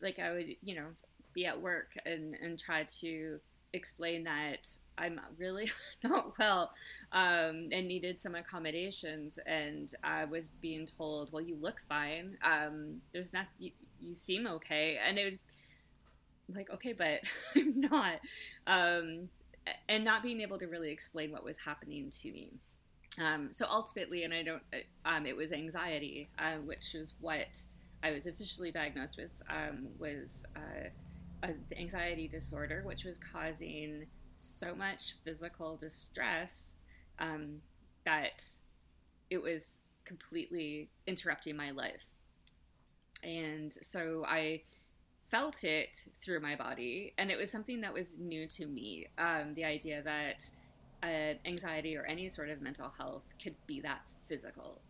like 0.01 0.20
I 0.20 0.34
would, 0.34 0.48
you 0.62 0.75
know, 0.75 0.88
be 1.34 1.46
at 1.46 1.62
work 1.62 1.94
and, 2.05 2.36
and 2.41 2.60
try 2.60 2.86
to 3.00 3.39
explain 3.75 4.24
that 4.24 4.67
I'm 4.98 5.20
really 5.38 5.72
not 6.03 6.38
well 6.39 6.72
um, 7.12 7.70
and 7.72 7.88
needed 7.88 8.20
some 8.20 8.36
accommodations. 8.36 9.39
And 9.46 9.94
I 10.03 10.25
was 10.25 10.53
being 10.62 10.88
told, 10.98 11.32
well, 11.32 11.41
you 11.41 11.58
look 11.60 11.82
fine. 11.88 12.38
Um, 12.44 13.01
there's 13.13 13.34
not, 13.34 13.48
you, 13.60 13.72
you, 14.00 14.15
seem 14.15 14.48
okay. 14.48 14.98
And 15.05 15.17
it 15.17 15.39
was 16.48 16.55
like, 16.55 16.70
okay, 16.72 16.94
but 16.94 17.22
I'm 17.55 17.82
not. 17.82 18.20
Um, 18.67 19.29
and 19.89 20.03
not 20.03 20.24
being 20.24 20.41
able 20.41 20.60
to 20.60 20.67
really 20.67 20.91
explain 20.91 21.32
what 21.32 21.44
was 21.44 21.58
happening 21.58 22.12
to 22.22 22.32
me. 22.32 22.51
Um, 23.20 23.50
so 23.51 23.65
ultimately, 23.70 24.24
and 24.24 24.34
I 24.34 24.44
don't, 24.44 24.62
uh, 24.74 25.10
um, 25.10 25.25
it 25.25 25.36
was 25.36 25.51
anxiety, 25.51 26.29
uh, 26.38 26.55
which 26.65 26.96
is 26.96 27.15
what 27.22 27.58
I 28.03 28.12
was 28.12 28.27
officially 28.27 28.72
diagnosed 28.72 29.17
with, 29.17 29.32
um, 29.50 29.88
was 29.98 30.46
uh, 30.55 30.89
an 31.50 31.66
anxiety 31.78 32.28
disorder, 32.28 32.82
which 32.86 33.04
was 33.04 33.18
causing 33.18 34.08
so 34.34 34.75
much 34.75 35.16
physical 35.24 35.78
distress 35.78 36.75
um, 37.20 37.62
that 38.06 38.44
it 39.30 39.42
was 39.42 39.80
completely 40.04 40.90
interrupting 41.08 41.56
my 41.56 41.72
life. 41.72 42.06
And 43.24 43.74
so 43.82 44.24
I 44.28 44.62
felt 45.32 45.64
it 45.64 45.98
through 46.22 46.40
my 46.40 46.56
body, 46.56 47.14
and 47.18 47.32
it 47.32 47.38
was 47.38 47.52
something 47.52 47.82
that 47.82 47.94
was 47.94 48.16
new 48.20 48.48
to 48.48 48.66
me. 48.66 49.08
Um, 49.18 49.54
the 49.56 49.66
idea 49.66 50.02
that 50.04 50.50
uh, 51.04 51.36
anxiety 51.46 51.98
or 51.98 52.04
any 52.06 52.30
sort 52.30 52.50
of 52.50 52.62
mental 52.62 52.92
health 52.98 53.24
could 53.42 53.56
be 53.66 53.82
that 53.82 54.02
physical. 54.28 54.82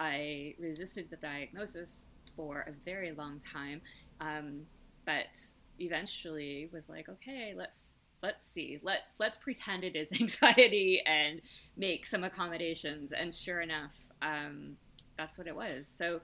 I 0.00 0.54
resisted 0.58 1.10
the 1.10 1.16
diagnosis 1.16 2.06
for 2.36 2.60
a 2.60 2.72
very 2.84 3.10
long 3.12 3.40
time, 3.40 3.80
um, 4.20 4.66
but 5.04 5.36
eventually 5.78 6.68
was 6.72 6.88
like, 6.88 7.08
okay, 7.08 7.54
let's 7.56 7.94
let's 8.22 8.46
see, 8.46 8.80
let's 8.82 9.14
let's 9.18 9.36
pretend 9.36 9.84
it 9.84 9.96
is 9.96 10.08
anxiety 10.20 11.02
and 11.06 11.40
make 11.76 12.06
some 12.06 12.24
accommodations. 12.24 13.12
And 13.12 13.34
sure 13.34 13.60
enough, 13.60 13.92
um, 14.22 14.76
that's 15.16 15.38
what 15.38 15.46
it 15.46 15.56
was. 15.56 15.86
So 15.86 16.20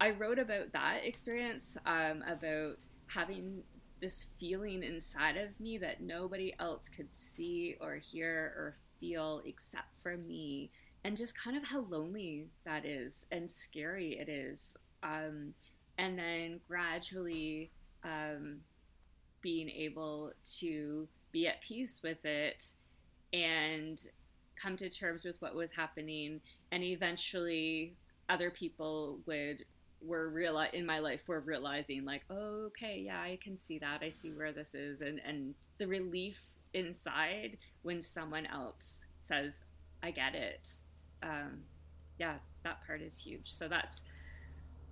I 0.00 0.10
wrote 0.10 0.38
about 0.38 0.72
that 0.72 1.00
experience, 1.04 1.76
um, 1.86 2.22
about 2.28 2.86
having 3.06 3.62
this 4.00 4.26
feeling 4.38 4.82
inside 4.82 5.36
of 5.36 5.58
me 5.60 5.78
that 5.78 6.02
nobody 6.02 6.52
else 6.58 6.88
could 6.88 7.14
see 7.14 7.76
or 7.80 7.94
hear 7.94 8.52
or 8.56 8.76
feel 9.00 9.40
except 9.46 9.96
for 10.02 10.16
me, 10.16 10.70
and 11.04 11.16
just 11.16 11.38
kind 11.38 11.56
of 11.56 11.64
how 11.64 11.80
lonely 11.88 12.48
that 12.64 12.84
is 12.84 13.26
and 13.30 13.48
scary 13.48 14.18
it 14.18 14.28
is. 14.28 14.76
Um, 15.02 15.54
and 15.96 16.18
then 16.18 16.60
gradually 16.66 17.70
um, 18.04 18.58
being 19.40 19.68
able 19.68 20.32
to 20.58 21.08
be 21.32 21.46
at 21.48 21.60
peace 21.60 22.00
with 22.02 22.24
it 22.24 22.64
and 23.32 24.00
come 24.56 24.76
to 24.76 24.88
terms 24.88 25.24
with 25.24 25.40
what 25.42 25.54
was 25.54 25.72
happening, 25.72 26.40
and 26.70 26.82
eventually 26.82 27.94
other 28.28 28.50
people 28.50 29.18
would 29.26 29.64
were 30.00 30.28
real 30.28 30.58
in 30.72 30.84
my 30.84 30.98
life 30.98 31.22
were 31.26 31.40
realizing 31.40 32.04
like 32.04 32.22
oh, 32.28 32.66
okay 32.66 33.02
yeah 33.06 33.20
i 33.20 33.38
can 33.42 33.56
see 33.56 33.78
that. 33.78 34.00
I 34.02 34.08
see 34.10 34.30
where 34.30 34.52
this 34.52 34.74
is. 34.74 35.00
And 35.00 35.20
and 35.26 35.54
the 35.78 35.86
relief 35.86 36.42
inside 36.72 37.56
when 37.82 38.02
someone 38.02 38.46
else 38.46 39.06
says 39.22 39.62
i 40.02 40.10
get 40.10 40.34
it. 40.34 40.68
Um, 41.22 41.62
yeah 42.18 42.36
that 42.62 42.86
part 42.86 43.02
is 43.02 43.16
huge. 43.16 43.50
So 43.50 43.68
that's 43.68 44.04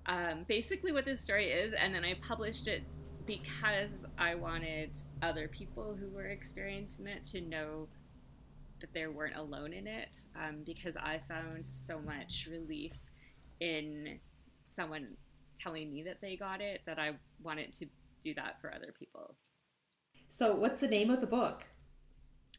um, 0.06 0.44
basically 0.48 0.92
what 0.92 1.04
this 1.04 1.20
story 1.20 1.50
is. 1.50 1.72
And 1.74 1.94
then 1.94 2.04
i 2.04 2.14
published 2.14 2.66
it 2.68 2.82
because 3.26 4.04
i 4.18 4.34
wanted 4.34 4.96
other 5.22 5.48
people 5.48 5.96
who 5.98 6.08
were 6.08 6.26
experiencing 6.26 7.06
it 7.06 7.24
to 7.24 7.40
know 7.40 7.88
that 8.80 8.92
they 8.92 9.06
weren't 9.06 9.36
alone 9.36 9.72
in 9.72 9.86
it 9.86 10.16
um, 10.36 10.62
because 10.64 10.96
i 10.96 11.20
found 11.28 11.64
so 11.64 12.00
much 12.00 12.48
relief 12.50 12.98
in 13.60 14.18
someone 14.66 15.16
telling 15.56 15.92
me 15.92 16.02
that 16.02 16.20
they 16.20 16.36
got 16.36 16.60
it 16.60 16.80
that 16.86 16.98
I 16.98 17.12
wanted 17.42 17.72
to 17.74 17.86
do 18.22 18.34
that 18.34 18.60
for 18.60 18.72
other 18.74 18.94
people. 18.98 19.36
So, 20.28 20.54
what's 20.54 20.80
the 20.80 20.88
name 20.88 21.10
of 21.10 21.20
the 21.20 21.26
book? 21.26 21.64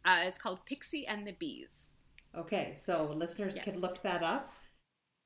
Uh, 0.05 0.22
it's 0.24 0.38
called 0.38 0.65
Pixie 0.65 1.08
and 1.08 1.25
the 1.25 1.32
Bees. 1.32 1.93
Okay, 2.36 2.74
so 2.75 3.13
listeners 3.15 3.55
yeah. 3.58 3.63
can 3.63 3.79
look 3.79 4.01
that 4.03 4.24
up. 4.24 4.53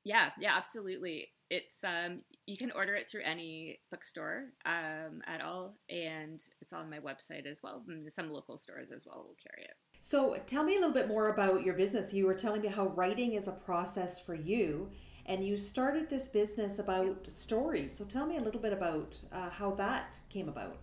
Yeah, 0.04 0.30
yeah, 0.38 0.56
absolutely. 0.56 1.28
It's 1.50 1.82
um, 1.84 2.22
you 2.48 2.56
can 2.56 2.70
order 2.72 2.94
it 2.94 3.10
through 3.10 3.22
any 3.24 3.78
bookstore 3.90 4.46
um, 4.64 5.20
at 5.26 5.42
all, 5.42 5.76
and 5.90 6.42
it's 6.60 6.72
on 6.72 6.88
my 6.88 6.98
website 6.98 7.46
as 7.46 7.62
well. 7.62 7.84
Some 8.08 8.32
local 8.32 8.56
stores 8.56 8.90
as 8.90 9.04
well 9.06 9.24
will 9.26 9.36
carry 9.36 9.64
it. 9.64 9.74
So, 10.00 10.36
tell 10.46 10.64
me 10.64 10.76
a 10.76 10.78
little 10.78 10.94
bit 10.94 11.08
more 11.08 11.28
about 11.28 11.64
your 11.64 11.74
business. 11.74 12.14
You 12.14 12.26
were 12.26 12.34
telling 12.34 12.62
me 12.62 12.68
how 12.68 12.86
writing 12.88 13.34
is 13.34 13.48
a 13.48 13.52
process 13.52 14.18
for 14.18 14.34
you 14.34 14.90
and 15.28 15.46
you 15.46 15.58
started 15.58 16.08
this 16.08 16.26
business 16.26 16.78
about 16.78 17.30
stories. 17.30 17.94
So 17.94 18.04
tell 18.06 18.26
me 18.26 18.38
a 18.38 18.40
little 18.40 18.60
bit 18.60 18.72
about 18.72 19.18
uh, 19.30 19.50
how 19.50 19.72
that 19.72 20.18
came 20.30 20.48
about. 20.48 20.78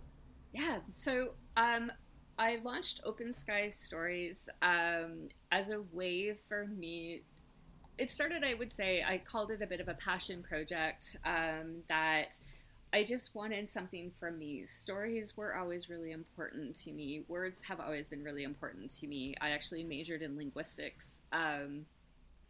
Yeah, 0.54 0.78
so 0.94 1.32
um, 1.58 1.92
I 2.38 2.60
launched 2.64 3.02
Open 3.04 3.34
Skies 3.34 3.76
Stories 3.76 4.48
um, 4.62 5.28
as 5.52 5.72
a 5.72 5.82
way 5.92 6.36
for 6.48 6.68
me. 6.68 7.24
It 7.98 8.10
started, 8.10 8.44
I 8.44 8.54
would 8.56 8.74
say, 8.74 9.04
I 9.04 9.18
called 9.20 9.52
it 9.52 9.62
a 9.62 9.68
bit 9.68 9.80
of 9.80 9.88
a 9.88 9.94
passion 9.94 10.44
project 10.44 11.18
um, 11.26 11.84
that 11.88 12.40
I 12.92 13.04
just 13.04 13.36
wanted 13.36 13.70
something 13.70 14.12
for 14.20 14.32
me. 14.32 14.66
Stories 14.66 15.36
were 15.38 15.56
always 15.56 15.90
really 15.90 16.12
important 16.12 16.76
to 16.84 16.92
me. 16.92 17.24
Words 17.28 17.62
have 17.64 17.80
always 17.80 18.08
been 18.08 18.24
really 18.24 18.44
important 18.44 18.94
to 19.00 19.08
me. 19.08 19.36
I 19.40 19.50
actually 19.50 19.84
majored 19.84 20.22
in 20.22 20.38
linguistics 20.38 21.22
um, 21.32 21.86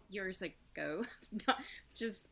years 0.10 0.42
ago. 0.42 1.04
not, 1.48 1.58
just 1.96 2.28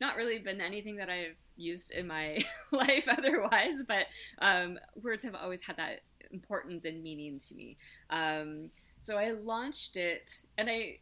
not 0.00 0.16
really 0.16 0.38
been 0.38 0.60
anything 0.60 0.96
that 0.96 1.08
I've 1.08 1.36
used 1.56 1.90
in 1.90 2.06
my 2.06 2.38
life 2.70 3.08
otherwise, 3.08 3.82
but 3.86 4.06
um, 4.40 4.78
words 5.02 5.24
have 5.24 5.34
always 5.34 5.62
had 5.62 5.76
that 5.76 6.00
importance 6.30 6.84
and 6.84 7.02
meaning 7.02 7.38
to 7.48 7.54
me. 7.54 7.76
Um, 8.10 8.70
so 9.00 9.16
I 9.16 9.30
launched 9.30 9.96
it, 9.96 10.30
and 10.56 10.68
I 10.68 10.98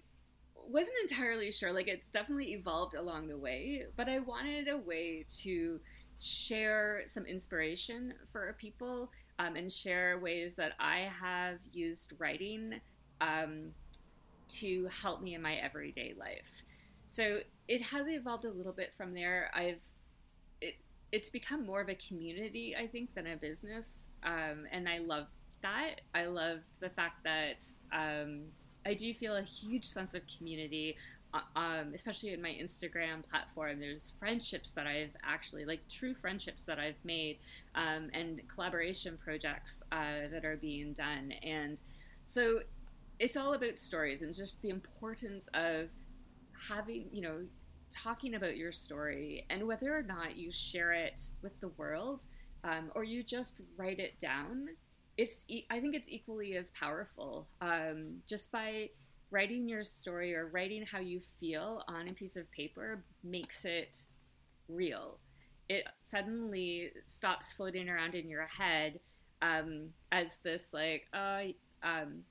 wasn't 0.68 0.96
entirely 1.08 1.50
sure. 1.50 1.72
Like 1.72 1.88
it's 1.88 2.08
definitely 2.08 2.52
evolved 2.52 2.94
along 2.94 3.28
the 3.28 3.38
way, 3.38 3.84
but 3.96 4.08
I 4.08 4.18
wanted 4.20 4.68
a 4.68 4.76
way 4.76 5.24
to 5.42 5.80
share 6.18 7.02
some 7.06 7.26
inspiration 7.26 8.14
for 8.32 8.56
people 8.58 9.10
um, 9.38 9.56
and 9.56 9.70
share 9.70 10.18
ways 10.18 10.54
that 10.54 10.72
I 10.78 11.10
have 11.20 11.58
used 11.72 12.12
writing 12.18 12.80
um, 13.20 13.72
to 14.48 14.88
help 14.88 15.22
me 15.22 15.34
in 15.34 15.42
my 15.42 15.54
everyday 15.54 16.14
life. 16.18 16.50
So 17.06 17.40
it 17.68 17.82
has 17.82 18.06
evolved 18.08 18.44
a 18.44 18.50
little 18.50 18.72
bit 18.72 18.92
from 18.96 19.14
there. 19.14 19.50
I've 19.54 19.80
it 20.60 20.74
it's 21.12 21.30
become 21.30 21.64
more 21.64 21.80
of 21.80 21.88
a 21.88 21.94
community, 21.94 22.74
I 22.76 22.86
think, 22.86 23.14
than 23.14 23.26
a 23.26 23.36
business, 23.36 24.08
um, 24.24 24.66
and 24.72 24.88
I 24.88 24.98
love 24.98 25.28
that. 25.62 26.00
I 26.14 26.26
love 26.26 26.60
the 26.80 26.90
fact 26.90 27.24
that 27.24 27.64
um, 27.92 28.46
I 28.86 28.94
do 28.94 29.12
feel 29.12 29.36
a 29.36 29.42
huge 29.42 29.84
sense 29.84 30.14
of 30.14 30.22
community. 30.38 30.96
Uh, 31.34 31.40
um, 31.56 31.92
especially 31.92 32.32
in 32.32 32.40
my 32.40 32.50
Instagram 32.50 33.28
platform, 33.28 33.80
there's 33.80 34.12
friendships 34.18 34.70
that 34.72 34.86
I've 34.86 35.10
actually, 35.24 35.64
like 35.64 35.80
true 35.88 36.14
friendships 36.14 36.62
that 36.64 36.78
I've 36.78 37.04
made, 37.04 37.38
um, 37.74 38.10
and 38.14 38.40
collaboration 38.48 39.18
projects 39.22 39.82
uh, 39.90 40.28
that 40.30 40.44
are 40.44 40.56
being 40.56 40.92
done. 40.92 41.32
And 41.42 41.82
so 42.24 42.60
it's 43.18 43.36
all 43.36 43.54
about 43.54 43.78
stories 43.78 44.22
and 44.22 44.32
just 44.32 44.62
the 44.62 44.70
importance 44.70 45.48
of 45.52 45.90
having, 46.68 47.08
you 47.12 47.22
know, 47.22 47.40
talking 47.90 48.34
about 48.34 48.56
your 48.56 48.72
story 48.72 49.44
and 49.50 49.66
whether 49.66 49.96
or 49.96 50.02
not 50.02 50.36
you 50.36 50.50
share 50.52 50.92
it 50.92 51.20
with 51.42 51.58
the 51.60 51.68
world 51.68 52.24
um, 52.64 52.90
or 52.94 53.04
you 53.04 53.22
just 53.22 53.60
write 53.76 53.98
it 53.98 54.18
down 54.18 54.68
it's 55.16 55.46
i 55.70 55.80
think 55.80 55.94
it's 55.94 56.08
equally 56.08 56.56
as 56.56 56.70
powerful 56.72 57.46
um, 57.60 58.16
just 58.26 58.52
by 58.52 58.88
writing 59.30 59.68
your 59.68 59.82
story 59.82 60.34
or 60.34 60.46
writing 60.46 60.84
how 60.84 61.00
you 61.00 61.20
feel 61.40 61.82
on 61.88 62.08
a 62.08 62.12
piece 62.12 62.36
of 62.36 62.50
paper 62.52 63.02
makes 63.24 63.64
it 63.64 64.04
real 64.68 65.18
it 65.68 65.84
suddenly 66.02 66.92
stops 67.06 67.52
floating 67.52 67.88
around 67.88 68.14
in 68.14 68.28
your 68.28 68.46
head 68.46 69.00
um, 69.42 69.88
as 70.12 70.38
this 70.38 70.68
like 70.72 71.06
uh, 71.12 71.42
um, 71.82 72.22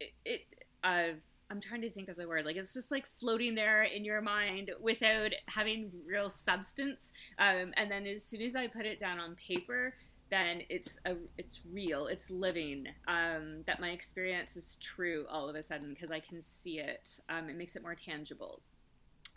it, 0.00 0.12
it 0.24 0.40
uh, 0.84 1.14
I'm 1.50 1.60
trying 1.60 1.80
to 1.82 1.90
think 1.90 2.08
of 2.08 2.16
the 2.16 2.28
word. 2.28 2.44
Like 2.44 2.56
it's 2.56 2.74
just 2.74 2.90
like 2.90 3.06
floating 3.18 3.54
there 3.54 3.84
in 3.84 4.04
your 4.04 4.20
mind 4.20 4.70
without 4.80 5.32
having 5.46 5.90
real 6.06 6.28
substance. 6.28 7.12
Um, 7.38 7.72
and 7.76 7.90
then 7.90 8.06
as 8.06 8.24
soon 8.24 8.42
as 8.42 8.54
I 8.54 8.66
put 8.66 8.84
it 8.84 8.98
down 8.98 9.18
on 9.18 9.34
paper, 9.36 9.94
then 10.30 10.62
it's 10.68 10.98
a 11.04 11.14
it's 11.36 11.60
real. 11.70 12.06
It's 12.06 12.30
living. 12.30 12.86
Um, 13.06 13.62
that 13.66 13.80
my 13.80 13.90
experience 13.90 14.56
is 14.56 14.76
true 14.80 15.26
all 15.30 15.48
of 15.48 15.56
a 15.56 15.62
sudden 15.62 15.90
because 15.90 16.10
I 16.10 16.20
can 16.20 16.42
see 16.42 16.80
it. 16.80 17.08
Um, 17.28 17.48
it 17.48 17.56
makes 17.56 17.76
it 17.76 17.82
more 17.82 17.94
tangible. 17.94 18.60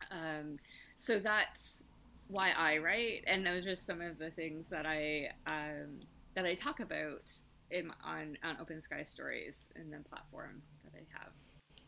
Um, 0.09 0.57
so 0.95 1.19
that's 1.19 1.83
why 2.27 2.51
I 2.57 2.77
write, 2.77 3.23
and 3.27 3.45
those 3.45 3.67
are 3.67 3.75
some 3.75 4.01
of 4.01 4.17
the 4.17 4.31
things 4.31 4.67
that 4.69 4.85
I 4.85 5.31
um, 5.45 5.99
that 6.35 6.45
I 6.45 6.55
talk 6.55 6.79
about 6.79 7.31
in, 7.69 7.89
on 8.03 8.37
on 8.43 8.57
Open 8.59 8.81
Sky 8.81 9.03
Stories 9.03 9.69
and 9.75 9.91
the 9.91 9.99
platform 10.07 10.61
that 10.83 10.93
I 10.95 11.03
have. 11.19 11.31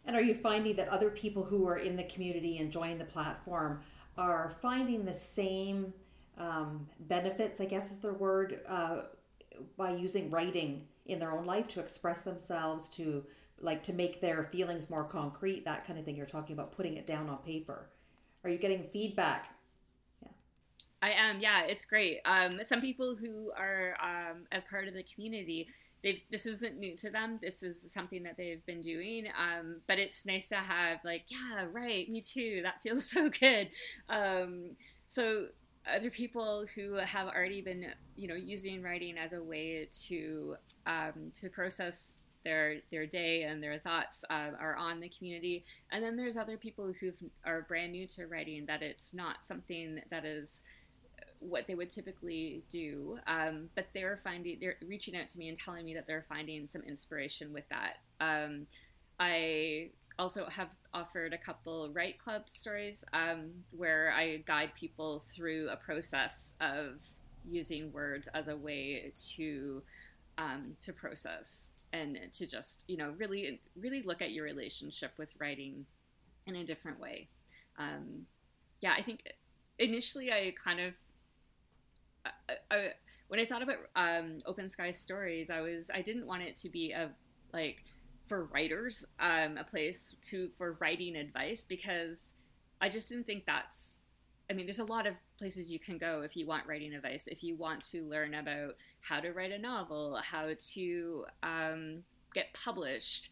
And 0.05 0.15
are 0.15 0.21
you 0.21 0.35
finding 0.35 0.75
that 0.75 0.89
other 0.89 1.09
people 1.09 1.43
who 1.43 1.67
are 1.67 1.77
in 1.77 1.95
the 1.95 2.03
community 2.03 2.57
and 2.57 2.71
joining 2.71 2.97
the 2.97 3.05
platform 3.05 3.81
are 4.17 4.55
finding 4.61 5.05
the 5.05 5.13
same 5.13 5.93
um, 6.37 6.89
benefits, 6.99 7.61
I 7.61 7.65
guess 7.65 7.91
is 7.91 7.99
the 7.99 8.13
word, 8.13 8.59
uh, 8.67 9.01
by 9.77 9.95
using 9.95 10.31
writing 10.31 10.87
in 11.05 11.19
their 11.19 11.31
own 11.31 11.45
life 11.45 11.67
to 11.69 11.79
express 11.79 12.21
themselves, 12.21 12.89
to 12.89 13.23
like 13.59 13.83
to 13.83 13.93
make 13.93 14.19
their 14.19 14.43
feelings 14.43 14.89
more 14.89 15.03
concrete, 15.03 15.65
that 15.65 15.85
kind 15.85 15.99
of 15.99 16.05
thing. 16.05 16.15
You're 16.15 16.25
talking 16.25 16.53
about 16.53 16.75
putting 16.75 16.97
it 16.97 17.05
down 17.05 17.29
on 17.29 17.37
paper. 17.37 17.89
Are 18.43 18.49
you 18.49 18.57
getting 18.57 18.83
feedback? 18.83 19.55
Yeah. 20.21 20.29
I 21.01 21.11
am. 21.11 21.39
Yeah, 21.39 21.63
it's 21.63 21.85
great. 21.85 22.19
Um, 22.25 22.59
some 22.63 22.81
people 22.81 23.15
who 23.15 23.51
are 23.57 23.95
um, 24.01 24.47
as 24.51 24.63
part 24.63 24.87
of 24.87 24.93
the 24.93 25.03
community 25.03 25.67
they've 26.03 26.21
this 26.29 26.45
isn't 26.45 26.77
new 26.77 26.95
to 26.97 27.09
them. 27.09 27.39
This 27.41 27.63
is 27.63 27.91
something 27.91 28.23
that 28.23 28.37
they've 28.37 28.63
been 28.65 28.81
doing. 28.81 29.27
Um, 29.27 29.81
but 29.87 29.97
it's 29.97 30.25
nice 30.25 30.49
to 30.49 30.55
have 30.55 30.99
like, 31.03 31.25
yeah, 31.29 31.65
right, 31.71 32.07
me 32.09 32.21
too. 32.21 32.61
That 32.63 32.81
feels 32.83 33.05
so 33.09 33.29
good. 33.29 33.69
Um, 34.09 34.75
so 35.07 35.47
other 35.91 36.09
people 36.09 36.65
who 36.75 36.95
have 36.95 37.27
already 37.27 37.61
been, 37.61 37.87
you 38.15 38.27
know, 38.27 38.35
using 38.35 38.81
writing 38.81 39.17
as 39.17 39.33
a 39.33 39.41
way 39.41 39.87
to 40.07 40.55
um, 40.85 41.31
to 41.41 41.49
process 41.49 42.19
their 42.43 42.77
their 42.91 43.05
day 43.05 43.43
and 43.43 43.63
their 43.63 43.77
thoughts 43.77 44.23
uh, 44.29 44.51
are 44.59 44.75
on 44.75 44.99
the 44.99 45.09
community. 45.09 45.65
And 45.91 46.03
then 46.03 46.15
there's 46.15 46.37
other 46.37 46.57
people 46.57 46.93
who 46.99 47.11
are 47.45 47.61
brand 47.61 47.91
new 47.91 48.07
to 48.07 48.27
writing 48.27 48.65
that 48.67 48.81
it's 48.81 49.13
not 49.13 49.45
something 49.45 50.01
that 50.09 50.25
is 50.25 50.63
what 51.39 51.67
they 51.67 51.75
would 51.75 51.89
typically 51.89 52.63
do. 52.69 53.19
Um, 53.27 53.69
but 53.75 53.87
they're 53.93 54.19
finding, 54.23 54.57
they're 54.59 54.77
reaching 54.85 55.15
out 55.15 55.27
to 55.29 55.37
me 55.37 55.49
and 55.49 55.57
telling 55.57 55.85
me 55.85 55.93
that 55.93 56.07
they're 56.07 56.25
finding 56.27 56.67
some 56.67 56.81
inspiration 56.83 57.53
with 57.53 57.67
that. 57.69 57.97
Um, 58.19 58.67
I 59.19 59.89
also 60.19 60.45
have 60.45 60.69
offered 60.93 61.33
a 61.33 61.37
couple 61.37 61.89
write 61.91 62.19
club 62.19 62.49
stories 62.49 63.03
um, 63.13 63.51
where 63.71 64.11
I 64.11 64.37
guide 64.45 64.71
people 64.75 65.19
through 65.19 65.69
a 65.69 65.75
process 65.75 66.53
of 66.61 67.01
using 67.45 67.91
words 67.91 68.27
as 68.33 68.47
a 68.47 68.55
way 68.55 69.11
to 69.35 69.81
um, 70.37 70.75
to 70.83 70.93
process 70.93 71.71
and 71.91 72.17
to 72.31 72.47
just 72.47 72.85
you 72.87 72.97
know 72.97 73.13
really 73.17 73.61
really 73.79 74.01
look 74.01 74.21
at 74.21 74.31
your 74.31 74.45
relationship 74.45 75.11
with 75.17 75.33
writing 75.39 75.85
in 76.45 76.55
a 76.55 76.63
different 76.63 76.99
way. 76.99 77.27
Um, 77.77 78.25
yeah, 78.81 78.93
I 78.97 79.01
think 79.01 79.23
initially 79.79 80.31
I 80.31 80.53
kind 80.61 80.79
of 80.79 80.93
I, 82.25 82.29
I, 82.71 82.89
when 83.27 83.39
I 83.39 83.45
thought 83.45 83.63
about 83.63 83.77
um, 83.95 84.39
Open 84.45 84.69
Sky 84.69 84.91
Stories, 84.91 85.49
I 85.49 85.61
was 85.61 85.89
I 85.93 86.01
didn't 86.01 86.27
want 86.27 86.43
it 86.43 86.55
to 86.57 86.69
be 86.69 86.91
a 86.91 87.09
like 87.53 87.83
for 88.33 88.45
writers 88.45 89.05
um, 89.19 89.59
a 89.59 89.63
place 89.63 90.15
to 90.23 90.49
for 90.57 90.75
writing 90.79 91.15
advice 91.15 91.65
because 91.69 92.33
I 92.81 92.89
just 92.89 93.07
didn't 93.07 93.27
think 93.27 93.45
that's. 93.45 93.99
I 94.49 94.53
mean, 94.53 94.65
there's 94.65 94.79
a 94.79 94.85
lot 94.85 95.05
of 95.05 95.13
places 95.37 95.69
you 95.69 95.77
can 95.77 95.99
go 95.99 96.23
if 96.23 96.35
you 96.35 96.47
want 96.47 96.65
writing 96.65 96.95
advice. 96.95 97.27
If 97.27 97.43
you 97.43 97.55
want 97.55 97.87
to 97.91 98.01
learn 98.09 98.33
about 98.33 98.75
how 99.01 99.19
to 99.19 99.31
write 99.31 99.51
a 99.51 99.59
novel, 99.59 100.19
how 100.23 100.45
to 100.73 101.25
um, 101.43 101.99
get 102.33 102.51
published, 102.55 103.29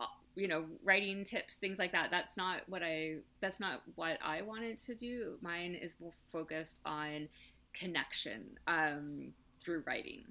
uh, 0.00 0.06
you 0.34 0.48
know, 0.48 0.64
writing 0.82 1.22
tips, 1.22 1.56
things 1.56 1.78
like 1.78 1.92
that. 1.92 2.10
That's 2.10 2.38
not 2.38 2.62
what 2.68 2.82
I. 2.82 3.16
That's 3.40 3.60
not 3.60 3.82
what 3.96 4.18
I 4.24 4.40
wanted 4.40 4.78
to 4.78 4.94
do. 4.94 5.34
Mine 5.42 5.74
is 5.74 5.94
more 6.00 6.12
focused 6.32 6.80
on 6.86 7.28
connection 7.74 8.58
um, 8.66 9.34
through 9.62 9.82
writing. 9.86 10.24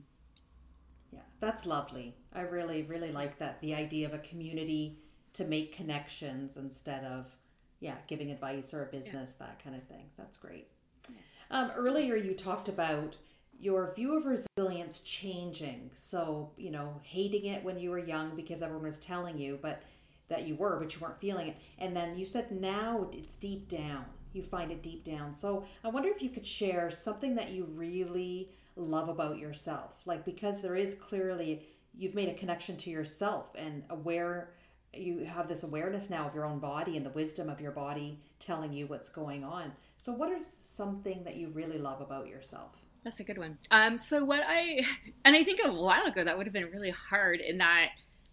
Yeah, 1.11 1.19
that's 1.39 1.65
lovely. 1.65 2.15
I 2.33 2.41
really, 2.41 2.83
really 2.83 3.11
like 3.11 3.37
that. 3.39 3.61
The 3.61 3.75
idea 3.75 4.07
of 4.07 4.13
a 4.13 4.19
community 4.19 4.99
to 5.33 5.45
make 5.45 5.75
connections 5.75 6.57
instead 6.57 7.03
of, 7.03 7.27
yeah, 7.79 7.95
giving 8.07 8.31
advice 8.31 8.73
or 8.73 8.83
a 8.83 8.87
business, 8.87 9.33
yeah. 9.39 9.47
that 9.47 9.63
kind 9.63 9.75
of 9.75 9.83
thing. 9.83 10.05
That's 10.17 10.37
great. 10.37 10.67
Yeah. 11.09 11.15
Um, 11.51 11.71
earlier, 11.75 12.15
you 12.15 12.33
talked 12.33 12.69
about 12.69 13.15
your 13.57 13.93
view 13.93 14.17
of 14.17 14.25
resilience 14.25 14.99
changing. 14.99 15.91
So, 15.93 16.51
you 16.57 16.71
know, 16.71 16.99
hating 17.03 17.45
it 17.45 17.63
when 17.63 17.79
you 17.79 17.89
were 17.89 17.99
young 17.99 18.35
because 18.35 18.61
everyone 18.61 18.85
was 18.85 18.99
telling 18.99 19.37
you, 19.37 19.59
but 19.61 19.81
that 20.27 20.47
you 20.47 20.55
were, 20.55 20.79
but 20.79 20.93
you 20.93 20.99
weren't 20.99 21.19
feeling 21.19 21.49
it. 21.49 21.57
And 21.77 21.95
then 21.95 22.17
you 22.17 22.25
said 22.25 22.51
now 22.51 23.09
it's 23.13 23.35
deep 23.35 23.69
down 23.69 24.05
you 24.35 24.43
find 24.43 24.71
it 24.71 24.83
deep 24.83 25.03
down. 25.03 25.33
So 25.33 25.65
I 25.83 25.87
wonder 25.87 26.09
if 26.09 26.21
you 26.21 26.29
could 26.29 26.45
share 26.45 26.91
something 26.91 27.35
that 27.35 27.51
you 27.51 27.65
really 27.73 28.49
love 28.75 29.09
about 29.09 29.37
yourself. 29.37 30.01
Like, 30.05 30.25
because 30.25 30.61
there 30.61 30.75
is 30.75 30.93
clearly, 30.93 31.65
you've 31.97 32.15
made 32.15 32.29
a 32.29 32.33
connection 32.33 32.77
to 32.77 32.89
yourself 32.89 33.51
and 33.55 33.83
aware, 33.89 34.51
you 34.93 35.25
have 35.25 35.47
this 35.47 35.63
awareness 35.63 36.09
now 36.09 36.27
of 36.27 36.33
your 36.33 36.45
own 36.45 36.59
body 36.59 36.95
and 36.95 37.05
the 37.05 37.09
wisdom 37.11 37.49
of 37.49 37.59
your 37.59 37.71
body 37.71 38.19
telling 38.39 38.73
you 38.73 38.87
what's 38.87 39.09
going 39.09 39.43
on. 39.43 39.73
So, 39.97 40.13
what 40.13 40.31
is 40.31 40.57
something 40.63 41.23
that 41.23 41.35
you 41.35 41.49
really 41.49 41.77
love 41.77 42.01
about 42.01 42.27
yourself? 42.27 42.71
That's 43.05 43.19
a 43.19 43.23
good 43.23 43.37
one. 43.37 43.59
Um, 43.69 43.97
so 43.97 44.25
what 44.25 44.41
I, 44.45 44.83
and 45.25 45.35
I 45.35 45.43
think 45.43 45.59
a 45.63 45.71
while 45.71 46.05
ago 46.05 46.23
that 46.23 46.37
would 46.37 46.47
have 46.47 46.53
been 46.53 46.71
really 46.71 46.89
hard 46.89 47.39
in 47.39 47.59
that, 47.59 47.89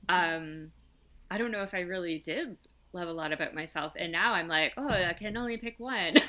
um, 0.09 0.73
I 1.31 1.37
don't 1.37 1.53
know 1.53 1.63
if 1.63 1.75
I 1.75 1.81
really 1.81 2.19
did 2.19 2.57
love 2.93 3.09
a 3.09 3.13
lot 3.13 3.33
about 3.33 3.55
myself 3.55 3.95
and 3.97 4.13
now 4.13 4.35
i'm 4.35 4.49
like 4.49 4.73
oh 4.77 4.89
i 4.89 5.13
can 5.13 5.37
only 5.37 5.57
pick 5.57 5.79
one. 5.79 6.17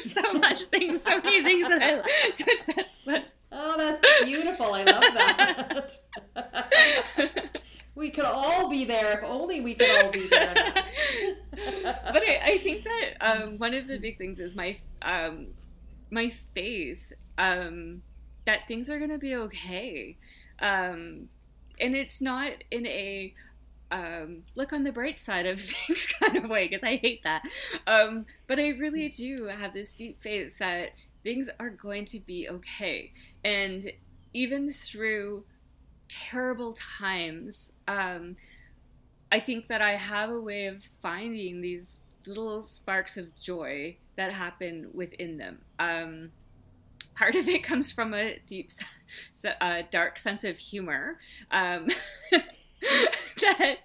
So 0.00 0.32
much 0.32 0.62
things 0.62 1.02
so 1.02 1.20
many 1.20 1.42
things 1.44 1.68
that 1.68 1.80
i 1.80 2.02
so 2.32 2.44
it's, 2.48 2.66
that's, 2.66 2.98
that's 3.06 3.34
oh 3.52 3.76
that's 3.76 4.24
beautiful. 4.24 4.74
I 4.74 4.82
love 4.82 5.96
that. 6.34 7.62
We 7.94 8.10
could 8.10 8.24
all 8.24 8.68
be 8.68 8.84
there. 8.84 9.18
If 9.18 9.24
only 9.24 9.60
we 9.60 9.74
could 9.74 9.90
all 9.90 10.10
be 10.10 10.28
there. 10.28 10.74
But 11.52 12.22
I, 12.22 12.40
I, 12.42 12.58
think 12.62 12.84
that 12.84 13.10
um, 13.20 13.58
one 13.58 13.74
of 13.74 13.86
the 13.86 13.98
big 13.98 14.16
things 14.16 14.40
is 14.40 14.56
my 14.56 14.78
um, 15.02 15.48
my 16.10 16.30
faith 16.54 17.12
um, 17.36 18.02
that 18.46 18.66
things 18.66 18.88
are 18.88 18.98
going 18.98 19.10
to 19.10 19.18
be 19.18 19.34
okay. 19.34 20.16
Um, 20.58 21.28
and 21.78 21.94
it's 21.94 22.22
not 22.22 22.52
in 22.70 22.86
a 22.86 23.34
um, 23.92 24.42
look 24.56 24.72
on 24.72 24.82
the 24.82 24.90
bright 24.90 25.20
side 25.20 25.46
of 25.46 25.60
things 25.60 26.06
kind 26.06 26.36
of 26.36 26.50
way 26.50 26.66
because 26.66 26.82
I 26.82 26.96
hate 26.96 27.22
that. 27.22 27.42
Um, 27.86 28.26
but 28.48 28.58
I 28.58 28.68
really 28.70 29.08
do 29.08 29.46
have 29.46 29.72
this 29.72 29.94
deep 29.94 30.20
faith 30.20 30.58
that 30.58 30.94
things 31.22 31.48
are 31.60 31.70
going 31.70 32.06
to 32.06 32.18
be 32.18 32.48
okay. 32.48 33.12
And 33.44 33.92
even 34.32 34.72
through 34.72 35.44
terrible 36.08 36.72
times, 36.72 37.72
um, 37.86 38.36
I 39.30 39.38
think 39.38 39.68
that 39.68 39.82
I 39.82 39.92
have 39.92 40.30
a 40.30 40.40
way 40.40 40.66
of 40.66 40.82
finding 41.02 41.60
these 41.60 41.98
little 42.26 42.62
sparks 42.62 43.16
of 43.16 43.38
joy 43.40 43.96
that 44.16 44.32
happen 44.32 44.88
within 44.94 45.38
them. 45.38 45.58
Um, 45.78 46.32
part 47.14 47.34
of 47.34 47.48
it 47.48 47.62
comes 47.62 47.92
from 47.92 48.14
a 48.14 48.38
deep, 48.46 48.70
uh, 49.60 49.82
dark 49.90 50.18
sense 50.18 50.44
of 50.44 50.58
humor 50.58 51.18
um, 51.50 51.88
that 53.40 53.76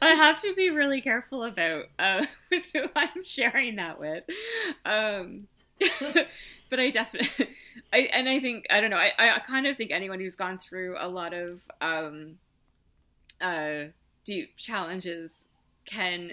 I 0.00 0.08
have 0.14 0.40
to 0.40 0.54
be 0.54 0.70
really 0.70 1.00
careful 1.00 1.44
about 1.44 1.84
uh, 1.98 2.24
with 2.50 2.66
who 2.72 2.84
I'm 2.94 3.22
sharing 3.22 3.76
that 3.76 3.98
with. 3.98 4.24
Um, 4.84 5.48
but 6.70 6.80
I 6.80 6.90
definitely, 6.90 7.48
I 7.92 7.98
and 8.12 8.28
I 8.28 8.40
think 8.40 8.66
I 8.70 8.80
don't 8.80 8.90
know. 8.90 8.96
I, 8.96 9.12
I 9.18 9.38
kind 9.40 9.66
of 9.66 9.76
think 9.76 9.90
anyone 9.90 10.20
who's 10.20 10.36
gone 10.36 10.58
through 10.58 10.96
a 10.98 11.08
lot 11.08 11.32
of 11.32 11.60
um, 11.80 12.38
uh, 13.40 13.84
deep 14.24 14.56
challenges 14.56 15.48
can 15.86 16.32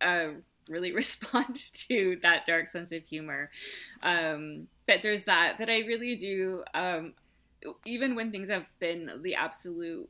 uh, 0.00 0.28
really 0.68 0.92
respond 0.92 1.54
to 1.88 2.18
that 2.22 2.46
dark 2.46 2.68
sense 2.68 2.92
of 2.92 3.04
humor. 3.04 3.50
Um, 4.02 4.68
but 4.86 5.02
there's 5.02 5.24
that. 5.24 5.56
But 5.58 5.68
I 5.68 5.80
really 5.80 6.16
do. 6.16 6.64
Um, 6.74 7.14
even 7.84 8.14
when 8.14 8.30
things 8.30 8.48
have 8.50 8.66
been 8.78 9.10
the 9.22 9.34
absolute 9.34 10.08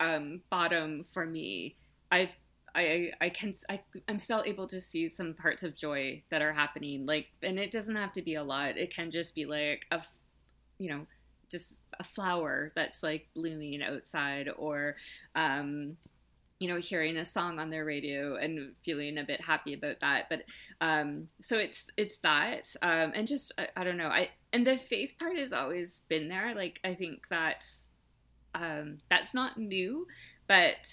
um, 0.00 0.40
bottom 0.50 1.04
for 1.12 1.26
me, 1.26 1.76
I've 2.10 2.36
I 2.74 3.12
I 3.20 3.28
can 3.30 3.54
I, 3.68 3.80
I'm 4.08 4.18
still 4.18 4.42
able 4.46 4.66
to 4.68 4.80
see 4.80 5.08
some 5.08 5.34
parts 5.34 5.62
of 5.62 5.76
joy 5.76 6.22
that 6.30 6.42
are 6.42 6.52
happening. 6.52 7.06
Like, 7.06 7.28
and 7.42 7.58
it 7.58 7.70
doesn't 7.70 7.96
have 7.96 8.12
to 8.12 8.22
be 8.22 8.34
a 8.34 8.44
lot. 8.44 8.76
It 8.76 8.94
can 8.94 9.10
just 9.10 9.34
be 9.34 9.46
like 9.46 9.86
a, 9.90 10.02
you 10.78 10.90
know, 10.90 11.06
just 11.50 11.80
a 11.98 12.04
flower 12.04 12.72
that's 12.76 13.02
like 13.02 13.28
blooming 13.34 13.82
outside, 13.82 14.48
or, 14.56 14.96
um, 15.34 15.96
you 16.60 16.68
know, 16.68 16.76
hearing 16.76 17.16
a 17.16 17.24
song 17.24 17.58
on 17.58 17.70
their 17.70 17.84
radio 17.84 18.36
and 18.36 18.74
feeling 18.84 19.18
a 19.18 19.24
bit 19.24 19.40
happy 19.40 19.74
about 19.74 20.00
that. 20.00 20.28
But 20.28 20.42
um, 20.80 21.28
so 21.40 21.56
it's 21.58 21.90
it's 21.96 22.18
that, 22.18 22.72
um, 22.82 23.12
and 23.14 23.26
just 23.26 23.52
I, 23.58 23.68
I 23.76 23.84
don't 23.84 23.96
know. 23.96 24.08
I 24.08 24.30
and 24.52 24.66
the 24.66 24.76
faith 24.76 25.14
part 25.18 25.36
has 25.38 25.52
always 25.52 26.02
been 26.08 26.28
there. 26.28 26.54
Like 26.54 26.78
I 26.84 26.94
think 26.94 27.26
that's 27.28 27.87
um, 28.54 28.98
that's 29.10 29.34
not 29.34 29.58
new, 29.58 30.06
but 30.46 30.88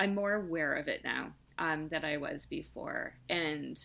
I'm 0.00 0.14
more 0.14 0.34
aware 0.34 0.74
of 0.74 0.88
it 0.88 1.02
now 1.04 1.32
um, 1.58 1.88
than 1.88 2.04
I 2.04 2.16
was 2.16 2.46
before, 2.46 3.14
and 3.28 3.78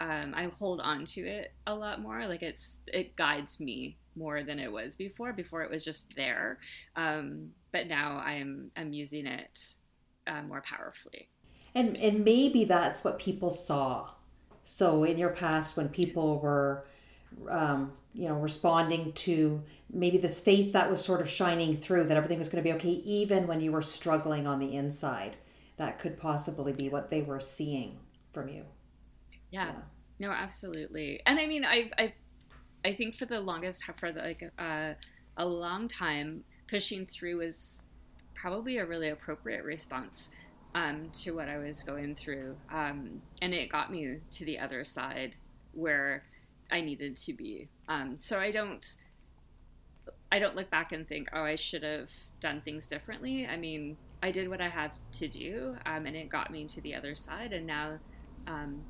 um, 0.00 0.34
I 0.34 0.50
hold 0.58 0.80
on 0.80 1.04
to 1.06 1.20
it 1.20 1.52
a 1.66 1.74
lot 1.74 2.00
more. 2.00 2.26
Like 2.26 2.42
it's 2.42 2.80
it 2.86 3.16
guides 3.16 3.60
me 3.60 3.98
more 4.16 4.42
than 4.42 4.58
it 4.58 4.70
was 4.70 4.96
before. 4.96 5.32
Before 5.32 5.62
it 5.62 5.70
was 5.70 5.84
just 5.84 6.14
there, 6.16 6.58
um, 6.96 7.50
but 7.72 7.86
now 7.86 8.18
I'm 8.18 8.70
I'm 8.76 8.92
using 8.92 9.26
it 9.26 9.76
uh, 10.26 10.42
more 10.42 10.62
powerfully. 10.62 11.28
And 11.74 11.96
and 11.96 12.24
maybe 12.24 12.64
that's 12.64 13.02
what 13.04 13.18
people 13.18 13.50
saw. 13.50 14.10
So 14.64 15.04
in 15.04 15.18
your 15.18 15.30
past, 15.30 15.76
when 15.76 15.88
people 15.88 16.38
were, 16.38 16.86
um, 17.48 17.92
you 18.14 18.28
know, 18.28 18.34
responding 18.34 19.12
to 19.12 19.62
maybe 19.92 20.18
this 20.18 20.40
faith 20.40 20.72
that 20.72 20.90
was 20.90 21.04
sort 21.04 21.20
of 21.20 21.28
shining 21.28 21.76
through 21.76 22.04
that 22.04 22.16
everything 22.16 22.38
was 22.38 22.48
going 22.48 22.62
to 22.62 22.68
be 22.68 22.74
okay 22.74 23.02
even 23.04 23.46
when 23.46 23.60
you 23.60 23.72
were 23.72 23.82
struggling 23.82 24.46
on 24.46 24.58
the 24.58 24.74
inside. 24.74 25.36
That 25.76 25.98
could 25.98 26.18
possibly 26.18 26.72
be 26.72 26.88
what 26.88 27.10
they 27.10 27.22
were 27.22 27.40
seeing 27.40 27.98
from 28.32 28.48
you. 28.48 28.64
Yeah, 29.50 29.66
yeah. 29.66 29.72
no 30.18 30.30
absolutely. 30.30 31.20
And 31.26 31.38
i 31.38 31.46
mean 31.46 31.64
i've 31.64 31.92
i 31.98 32.12
i 32.84 32.92
think 32.92 33.16
for 33.16 33.26
the 33.26 33.40
longest 33.40 33.84
for 33.96 34.12
the, 34.12 34.20
like 34.20 34.52
uh, 34.58 34.94
a 35.36 35.44
long 35.44 35.88
time 35.88 36.44
pushing 36.68 37.06
through 37.06 37.38
was 37.38 37.82
probably 38.34 38.78
a 38.78 38.86
really 38.86 39.08
appropriate 39.08 39.64
response 39.64 40.30
um, 40.74 41.10
to 41.12 41.32
what 41.32 41.48
i 41.48 41.58
was 41.58 41.82
going 41.82 42.14
through. 42.14 42.56
Um, 42.70 43.22
and 43.40 43.52
it 43.54 43.70
got 43.70 43.90
me 43.90 44.18
to 44.30 44.44
the 44.44 44.58
other 44.58 44.84
side 44.84 45.36
where 45.72 46.24
i 46.72 46.80
needed 46.80 47.16
to 47.16 47.32
be 47.32 47.68
um, 47.88 48.16
so 48.18 48.38
i 48.38 48.50
don't 48.50 48.96
I 50.32 50.38
don't 50.38 50.56
look 50.56 50.70
back 50.70 50.92
and 50.92 51.06
think, 51.06 51.28
oh, 51.34 51.42
I 51.42 51.56
should 51.56 51.82
have 51.82 52.08
done 52.40 52.62
things 52.62 52.86
differently. 52.86 53.46
I 53.46 53.58
mean, 53.58 53.98
I 54.22 54.30
did 54.30 54.48
what 54.48 54.62
I 54.62 54.68
had 54.70 54.92
to 55.12 55.28
do, 55.28 55.76
um, 55.84 56.06
and 56.06 56.16
it 56.16 56.30
got 56.30 56.50
me 56.50 56.66
to 56.68 56.80
the 56.80 56.94
other 56.94 57.14
side. 57.14 57.52
And 57.52 57.66
now 57.66 57.98
um, 58.46 58.82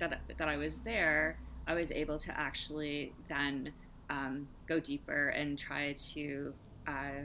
that 0.00 0.20
that 0.36 0.48
I 0.48 0.56
was 0.56 0.80
there, 0.80 1.38
I 1.68 1.74
was 1.74 1.92
able 1.92 2.18
to 2.18 2.36
actually 2.36 3.12
then 3.28 3.72
um, 4.10 4.48
go 4.66 4.80
deeper 4.80 5.28
and 5.28 5.56
try 5.56 5.92
to 6.14 6.52
uh, 6.88 7.22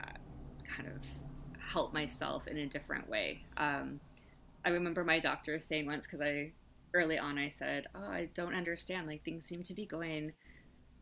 uh, 0.00 0.16
kind 0.64 0.88
of 0.88 1.02
help 1.58 1.92
myself 1.92 2.46
in 2.46 2.58
a 2.58 2.66
different 2.66 3.08
way. 3.08 3.42
Um, 3.56 3.98
I 4.64 4.68
remember 4.68 5.02
my 5.02 5.18
doctor 5.18 5.58
saying 5.58 5.86
once 5.86 6.06
because 6.06 6.20
I 6.20 6.52
early 6.94 7.18
on 7.18 7.38
I 7.38 7.48
said, 7.50 7.86
"Oh, 7.94 8.08
I 8.08 8.28
don't 8.34 8.54
understand. 8.54 9.06
Like 9.06 9.24
things 9.24 9.44
seem 9.44 9.62
to 9.64 9.74
be 9.74 9.86
going." 9.86 10.32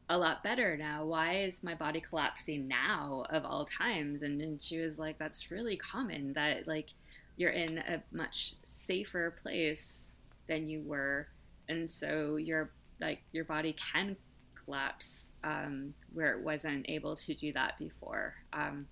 a 0.09 0.19
lot 0.19 0.43
better 0.43 0.77
now. 0.77 1.05
Why 1.05 1.37
is 1.37 1.63
my 1.63 1.75
body 1.75 2.01
collapsing 2.01 2.69
now 2.69 3.25
of 3.31 3.45
all 3.47 3.65
times? 3.65 4.23
And, 4.23 4.43
and 4.43 4.63
she 4.63 4.79
was 4.79 4.99
like, 4.99 5.19
that's 5.19 5.51
really 5.51 5.77
common 5.77 6.35
that 6.35 6.69
like 6.69 6.91
you're 7.37 7.53
in 7.53 7.79
a 7.79 8.03
much 8.13 8.55
safer 8.63 9.35
place 9.43 10.13
than 10.49 10.69
you 10.69 10.83
were. 10.83 11.29
And 11.69 11.91
so 11.91 12.37
your 12.37 12.73
like 13.01 13.21
your 13.33 13.45
body 13.45 13.75
can 13.93 14.17
collapse 14.65 15.31
um, 15.43 15.95
where 16.13 16.33
it 16.35 16.43
wasn't 16.45 16.87
able 16.89 17.17
to 17.17 17.35
do 17.35 17.53
that 17.53 17.79
before. 17.79 18.35
Um, 18.53 18.87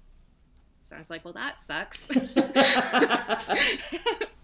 so 0.81 0.97
I 0.97 0.99
was 0.99 1.11
like, 1.11 1.25
well, 1.25 1.35
that 1.35 1.61
sucks. 1.61 2.09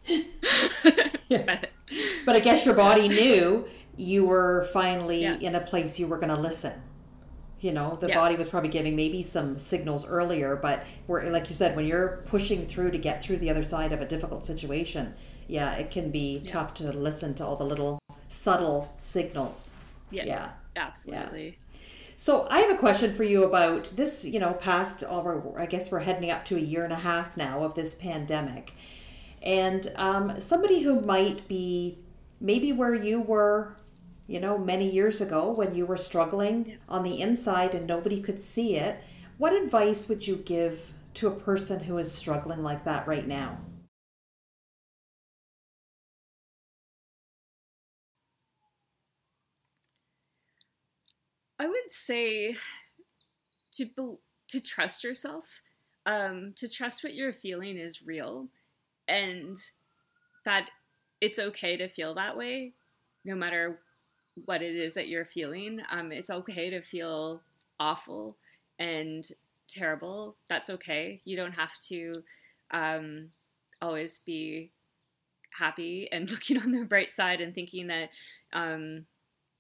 yeah. 1.28 1.42
but, 1.46 1.70
but 2.24 2.36
I 2.36 2.40
guess 2.40 2.64
your 2.64 2.74
body 2.74 3.08
knew 3.08 3.68
you 3.96 4.24
were 4.24 4.64
finally 4.72 5.22
yeah. 5.22 5.38
in 5.38 5.54
a 5.54 5.60
place 5.60 5.98
you 5.98 6.06
were 6.06 6.18
going 6.18 6.34
to 6.34 6.40
listen 6.40 6.82
you 7.60 7.72
know 7.72 7.98
the 8.00 8.08
yeah. 8.08 8.14
body 8.14 8.36
was 8.36 8.48
probably 8.48 8.68
giving 8.68 8.94
maybe 8.94 9.22
some 9.22 9.56
signals 9.56 10.06
earlier 10.06 10.56
but 10.56 10.84
where 11.06 11.30
like 11.30 11.48
you 11.48 11.54
said 11.54 11.74
when 11.74 11.86
you're 11.86 12.22
pushing 12.26 12.66
through 12.66 12.90
to 12.90 12.98
get 12.98 13.22
through 13.22 13.36
the 13.38 13.50
other 13.50 13.64
side 13.64 13.92
of 13.92 14.00
a 14.00 14.06
difficult 14.06 14.44
situation 14.44 15.14
yeah 15.48 15.72
it 15.74 15.90
can 15.90 16.10
be 16.10 16.38
yeah. 16.38 16.50
tough 16.50 16.74
to 16.74 16.92
listen 16.92 17.34
to 17.34 17.44
all 17.44 17.56
the 17.56 17.64
little 17.64 17.98
subtle 18.28 18.94
signals 18.98 19.70
yeah 20.10 20.24
yeah 20.24 20.50
absolutely 20.76 21.58
so 22.18 22.46
I 22.50 22.60
have 22.60 22.74
a 22.74 22.78
question 22.78 23.14
for 23.14 23.24
you 23.24 23.44
about 23.44 23.92
this, 23.96 24.24
you 24.24 24.40
know, 24.40 24.54
past 24.54 25.04
over 25.04 25.52
I 25.58 25.66
guess 25.66 25.90
we're 25.90 26.00
heading 26.00 26.30
up 26.30 26.46
to 26.46 26.56
a 26.56 26.60
year 26.60 26.82
and 26.82 26.92
a 26.92 26.96
half 26.96 27.36
now 27.36 27.62
of 27.62 27.74
this 27.74 27.94
pandemic. 27.94 28.72
And 29.46 29.90
um, 29.96 30.40
somebody 30.40 30.82
who 30.82 31.00
might 31.00 31.48
be 31.48 31.98
maybe 32.40 32.72
where 32.72 32.94
you 32.94 33.20
were 33.22 33.76
you 34.26 34.40
know, 34.40 34.58
many 34.58 34.90
years 34.90 35.20
ago 35.20 35.52
when 35.52 35.74
you 35.74 35.86
were 35.86 35.96
struggling 35.96 36.66
yeah. 36.66 36.76
on 36.88 37.02
the 37.04 37.20
inside 37.20 37.74
and 37.74 37.86
nobody 37.86 38.20
could 38.20 38.42
see 38.42 38.76
it, 38.76 39.02
what 39.38 39.52
advice 39.52 40.08
would 40.08 40.26
you 40.26 40.36
give 40.36 40.92
to 41.14 41.28
a 41.28 41.30
person 41.30 41.80
who 41.84 41.96
is 41.98 42.12
struggling 42.12 42.62
like 42.62 42.84
that 42.84 43.06
right 43.06 43.26
now? 43.26 43.58
I 51.58 51.66
would 51.66 51.90
say 51.90 52.56
to 53.74 53.86
be, 53.86 54.16
to 54.48 54.60
trust 54.60 55.04
yourself, 55.04 55.62
um, 56.04 56.52
to 56.56 56.68
trust 56.68 57.02
what 57.02 57.14
you're 57.14 57.32
feeling 57.32 57.78
is 57.78 58.02
real, 58.02 58.48
and 59.08 59.56
that 60.44 60.70
it's 61.20 61.38
okay 61.38 61.76
to 61.76 61.88
feel 61.88 62.14
that 62.14 62.36
way, 62.36 62.72
no 63.24 63.34
matter 63.34 63.80
what 64.44 64.62
it 64.62 64.74
is 64.74 64.94
that 64.94 65.08
you're 65.08 65.24
feeling. 65.24 65.80
Um, 65.90 66.12
it's 66.12 66.30
okay 66.30 66.70
to 66.70 66.80
feel 66.82 67.42
awful 67.80 68.36
and 68.78 69.26
terrible. 69.68 70.36
That's 70.48 70.70
okay. 70.70 71.20
You 71.24 71.36
don't 71.36 71.52
have 71.52 71.72
to 71.88 72.22
um, 72.70 73.30
always 73.80 74.18
be 74.18 74.70
happy 75.50 76.08
and 76.12 76.30
looking 76.30 76.58
on 76.58 76.72
the 76.72 76.84
bright 76.84 77.12
side 77.12 77.40
and 77.40 77.54
thinking 77.54 77.86
that 77.88 78.10
um, 78.52 79.06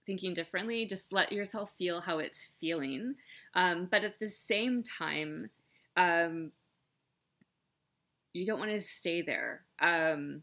thinking 0.04 0.34
differently. 0.34 0.86
Just 0.86 1.12
let 1.12 1.32
yourself 1.32 1.72
feel 1.78 2.00
how 2.00 2.18
it's 2.18 2.50
feeling. 2.60 3.14
Um, 3.54 3.88
but 3.90 4.04
at 4.04 4.18
the 4.20 4.28
same 4.28 4.82
time, 4.82 5.50
um, 5.96 6.52
you 8.36 8.46
don't 8.46 8.58
want 8.58 8.70
to 8.72 8.80
stay 8.80 9.22
there. 9.22 9.62
Um, 9.80 10.42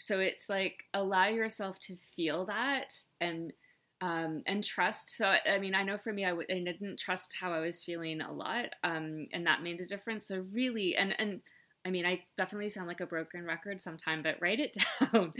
so 0.00 0.20
it's 0.20 0.48
like 0.48 0.84
allow 0.94 1.28
yourself 1.28 1.78
to 1.80 1.96
feel 2.14 2.46
that 2.46 2.92
and 3.20 3.52
um, 4.00 4.42
and 4.46 4.62
trust. 4.62 5.16
So, 5.16 5.26
I 5.26 5.58
mean, 5.58 5.74
I 5.74 5.82
know 5.82 5.98
for 5.98 6.12
me, 6.12 6.24
I 6.24 6.30
w- 6.30 6.46
I 6.48 6.54
didn't 6.54 7.00
trust 7.00 7.34
how 7.40 7.52
I 7.52 7.58
was 7.58 7.82
feeling 7.82 8.20
a 8.20 8.32
lot, 8.32 8.66
um, 8.84 9.26
and 9.32 9.44
that 9.46 9.62
made 9.62 9.80
a 9.80 9.86
difference. 9.86 10.28
So, 10.28 10.44
really, 10.52 10.94
and 10.96 11.14
and 11.18 11.40
I 11.84 11.90
mean, 11.90 12.06
I 12.06 12.22
definitely 12.36 12.70
sound 12.70 12.86
like 12.86 13.00
a 13.00 13.06
broken 13.06 13.44
record 13.44 13.80
sometime, 13.80 14.22
but 14.22 14.36
write 14.40 14.60
it 14.60 14.76
down. 15.12 15.32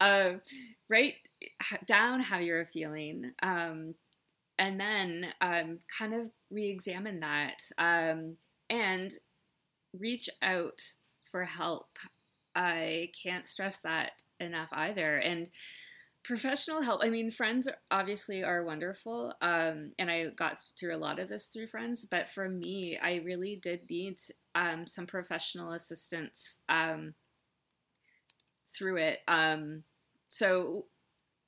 uh, 0.00 0.30
write 0.88 1.14
down 1.86 2.20
how 2.20 2.38
you're 2.38 2.66
feeling. 2.66 3.32
Um, 3.42 3.94
and 4.58 4.78
then 4.78 5.26
um, 5.40 5.78
kind 5.98 6.14
of 6.14 6.30
re 6.50 6.68
examine 6.68 7.20
that 7.20 7.62
um, 7.78 8.36
and 8.68 9.12
reach 9.98 10.28
out 10.42 10.80
for 11.30 11.44
help. 11.44 11.88
I 12.54 13.10
can't 13.22 13.46
stress 13.46 13.78
that 13.80 14.12
enough 14.40 14.68
either. 14.72 15.16
And 15.18 15.50
professional 16.24 16.82
help, 16.82 17.00
I 17.02 17.08
mean, 17.08 17.30
friends 17.30 17.68
obviously 17.90 18.42
are 18.42 18.64
wonderful. 18.64 19.32
Um, 19.40 19.92
and 19.98 20.10
I 20.10 20.26
got 20.36 20.58
through 20.78 20.94
a 20.94 20.98
lot 20.98 21.18
of 21.18 21.28
this 21.28 21.46
through 21.46 21.68
friends. 21.68 22.04
But 22.04 22.28
for 22.34 22.48
me, 22.48 22.98
I 23.02 23.16
really 23.24 23.56
did 23.56 23.88
need 23.88 24.18
um, 24.54 24.86
some 24.86 25.06
professional 25.06 25.72
assistance 25.72 26.58
um, 26.68 27.14
through 28.74 28.96
it. 28.98 29.20
Um, 29.28 29.84
so 30.28 30.86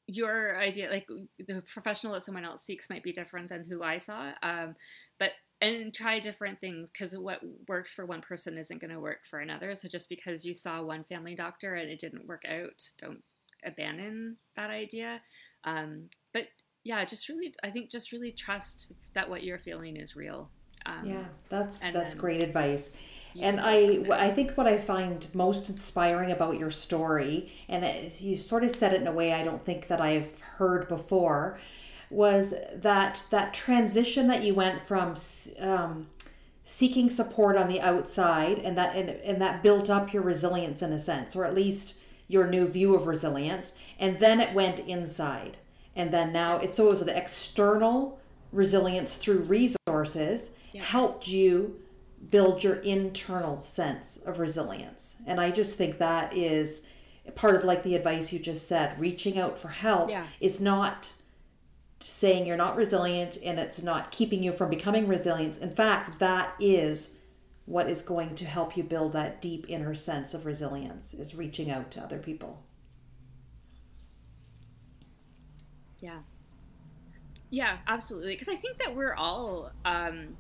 your 0.07 0.59
idea, 0.59 0.91
like 0.91 1.07
the 1.39 1.63
professional 1.73 2.13
that 2.15 2.23
someone 2.23 2.45
else 2.45 2.63
seeks, 2.63 2.91
might 2.91 3.03
be 3.03 3.13
different 3.13 3.49
than 3.49 3.65
who 3.69 3.83
I 3.83 3.99
saw. 3.99 4.33
Um, 4.43 4.75
but 5.19 5.33
and 5.63 5.95
try 5.95 6.19
different 6.19 6.61
things 6.61 6.91
because 6.91 7.17
what 7.17 7.41
works 7.69 7.95
for 7.95 8.05
one 8.05 8.21
person 8.21 8.59
isn't 8.59 8.81
going 8.81 8.93
to 8.93 9.01
work 9.01 9.21
for 9.31 9.39
another. 9.39 9.75
So 9.75 9.89
just 9.89 10.09
because 10.09 10.45
you 10.45 10.55
saw 10.55 10.83
one 10.83 11.05
family 11.05 11.35
doctor 11.35 11.75
and 11.75 11.89
it 11.89 12.01
didn't 12.01 12.27
work 12.27 12.43
out, 12.49 12.83
don't 12.99 13.23
abandon 13.65 14.37
that 14.57 14.71
idea. 14.71 15.21
Um, 15.65 16.09
but 16.33 16.49
yeah, 16.85 17.05
just 17.05 17.29
really, 17.29 17.55
I 17.63 17.71
think 17.71 17.91
just 17.91 18.11
really 18.11 18.33
trust 18.33 18.93
that 19.15 19.31
what 19.31 19.45
you're 19.45 19.59
feeling 19.59 19.97
is 19.97 20.17
real. 20.17 20.51
Um, 20.85 21.05
yeah, 21.05 21.25
that's 21.49 21.79
that's 21.79 22.15
great 22.17 22.43
advice. 22.43 22.97
And 23.41 23.61
I, 23.61 24.05
I 24.13 24.31
think 24.31 24.59
what 24.59 24.67
I 24.67 24.77
find 24.77 25.27
most 25.35 25.71
inspiring 25.71 26.31
about 26.31 26.59
your 26.59 26.71
story, 26.71 27.51
and 27.69 27.85
it, 27.85 28.21
you 28.21 28.37
sort 28.37 28.63
of 28.63 28.73
said 28.73 28.93
it 28.93 29.01
in 29.01 29.07
a 29.07 29.13
way 29.13 29.33
I 29.33 29.43
don't 29.43 29.65
think 29.65 29.87
that 29.87 30.03
I've 30.03 30.41
heard 30.41 30.87
before, 30.87 31.59
was 32.13 32.55
that 32.75 33.25
that 33.31 33.55
transition 33.55 34.27
that 34.29 34.45
you 34.45 34.55
went 34.55 34.83
from 34.83 35.15
um, 35.59 36.09
seeking 36.65 37.11
support 37.11 37.57
on 37.57 37.69
the 37.69 37.81
outside, 37.81 38.59
and 38.59 38.77
that 38.77 38.95
and, 38.97 39.11
and 39.11 39.41
that 39.41 39.63
built 39.63 39.91
up 39.91 40.13
your 40.13 40.23
resilience 40.23 40.83
in 40.83 40.93
a 40.93 40.99
sense, 40.99 41.35
or 41.35 41.45
at 41.45 41.55
least 41.55 41.97
your 42.29 42.47
new 42.47 42.69
view 42.69 42.95
of 42.95 43.07
resilience, 43.07 43.75
and 43.99 44.19
then 44.19 44.41
it 44.41 44.55
went 44.55 44.81
inside, 44.81 45.57
and 45.97 46.13
then 46.13 46.33
now 46.33 46.57
it's 46.57 46.77
so 46.77 46.87
it 46.87 46.91
was 46.91 47.05
the 47.05 47.17
external 47.17 48.19
resilience 48.53 49.15
through 49.15 49.39
resources 49.39 50.51
yeah. 50.73 50.83
helped 50.83 51.29
you 51.29 51.81
build 52.31 52.63
your 52.63 52.77
internal 52.77 53.63
sense 53.63 54.19
of 54.27 54.39
resilience. 54.39 55.17
And 55.27 55.41
I 55.41 55.51
just 55.51 55.77
think 55.77 55.99
that 55.99 56.37
is 56.37 56.87
part 57.35 57.57
of 57.57 57.65
like 57.65 57.83
the 57.83 57.95
advice 57.95 58.33
you 58.33 58.39
just 58.39 58.69
said 58.69 58.99
reaching 58.99 59.39
out 59.39 59.59
for 59.59 59.69
help 59.69 60.11
yeah. 60.11 60.27
is 60.41 60.61
not 60.61 61.13
saying 62.05 62.47
you're 62.47 62.57
not 62.57 62.77
resilient 62.77 63.39
and 63.45 63.59
it's 63.59 63.83
not 63.83 64.11
keeping 64.11 64.43
you 64.43 64.53
from 64.53 64.71
becoming 64.71 65.07
resilient. 65.07 65.59
In 65.59 65.71
fact, 65.71 66.19
that 66.19 66.55
is 66.59 67.17
what 67.65 67.89
is 67.89 68.03
going 68.03 68.35
to 68.35 68.45
help 68.45 68.77
you 68.77 68.83
build 68.83 69.13
that 69.13 69.41
deep 69.41 69.67
inner 69.69 69.95
sense 69.95 70.35
of 70.35 70.47
resilience 70.47 71.15
is 71.15 71.35
reaching 71.35 71.71
out 71.71 71.91
to 71.93 72.01
other 72.01 72.19
people. 72.19 72.63
Yeah. 76.01 76.19
Yeah, 77.51 77.79
absolutely. 77.87 78.35
Because 78.35 78.49
I 78.49 78.57
think 78.57 78.79
that 78.79 78.97
we're 78.97 79.15
all 79.15 79.71
um, 79.85 80.37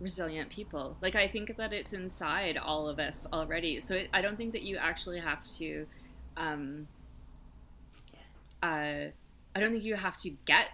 resilient 0.00 0.50
people. 0.50 0.96
Like 1.00 1.14
I 1.14 1.28
think 1.28 1.56
that 1.56 1.72
it's 1.72 1.92
inside 1.92 2.56
all 2.56 2.88
of 2.88 2.98
us 2.98 3.26
already. 3.32 3.80
So 3.80 3.94
it, 3.94 4.10
I 4.12 4.20
don't 4.20 4.36
think 4.36 4.52
that 4.52 4.62
you 4.62 4.76
actually 4.76 5.20
have 5.20 5.46
to. 5.58 5.86
Um, 6.36 6.88
uh, 8.62 9.10
I 9.54 9.60
don't 9.60 9.72
think 9.72 9.84
you 9.84 9.94
have 9.94 10.16
to 10.18 10.30
get 10.44 10.66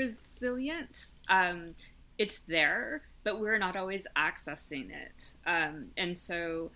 resilience. 0.00 1.16
Um, 1.28 1.74
it's 2.18 2.38
there, 2.40 3.02
but 3.24 3.40
we're 3.40 3.58
not 3.58 3.76
always 3.76 4.06
accessing 4.16 4.90
it. 4.90 5.34
Um, 5.46 5.86
and 5.96 6.16
so, 6.16 6.70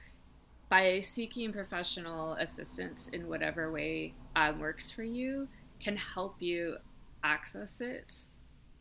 by 0.69 1.01
seeking 1.01 1.53
professional 1.53 2.35
assistance 2.35 3.09
in 3.09 3.29
whatever 3.29 3.71
way 3.71 4.15
um, 4.37 4.59
works 4.59 4.91
for 4.91 5.03
you, 5.03 5.49
can 5.81 5.97
help 5.97 6.37
you 6.41 6.77
access 7.23 7.81
it. 7.81 8.13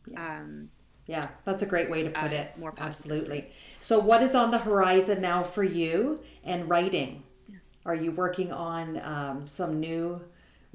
Yeah. 0.06 0.40
Um, 0.40 0.70
yeah, 1.06 1.28
that's 1.44 1.62
a 1.62 1.66
great 1.66 1.90
way 1.90 2.02
to 2.02 2.10
put 2.10 2.32
uh, 2.32 2.36
it. 2.36 2.58
More 2.58 2.74
absolutely. 2.78 3.52
So, 3.80 3.98
what 3.98 4.22
is 4.22 4.34
on 4.34 4.50
the 4.50 4.58
horizon 4.58 5.20
now 5.20 5.42
for 5.42 5.62
you 5.62 6.22
and 6.42 6.68
writing? 6.68 7.22
Yeah. 7.48 7.56
Are 7.84 7.94
you 7.94 8.10
working 8.10 8.52
on 8.52 9.00
um, 9.02 9.46
some 9.46 9.80
new 9.80 10.22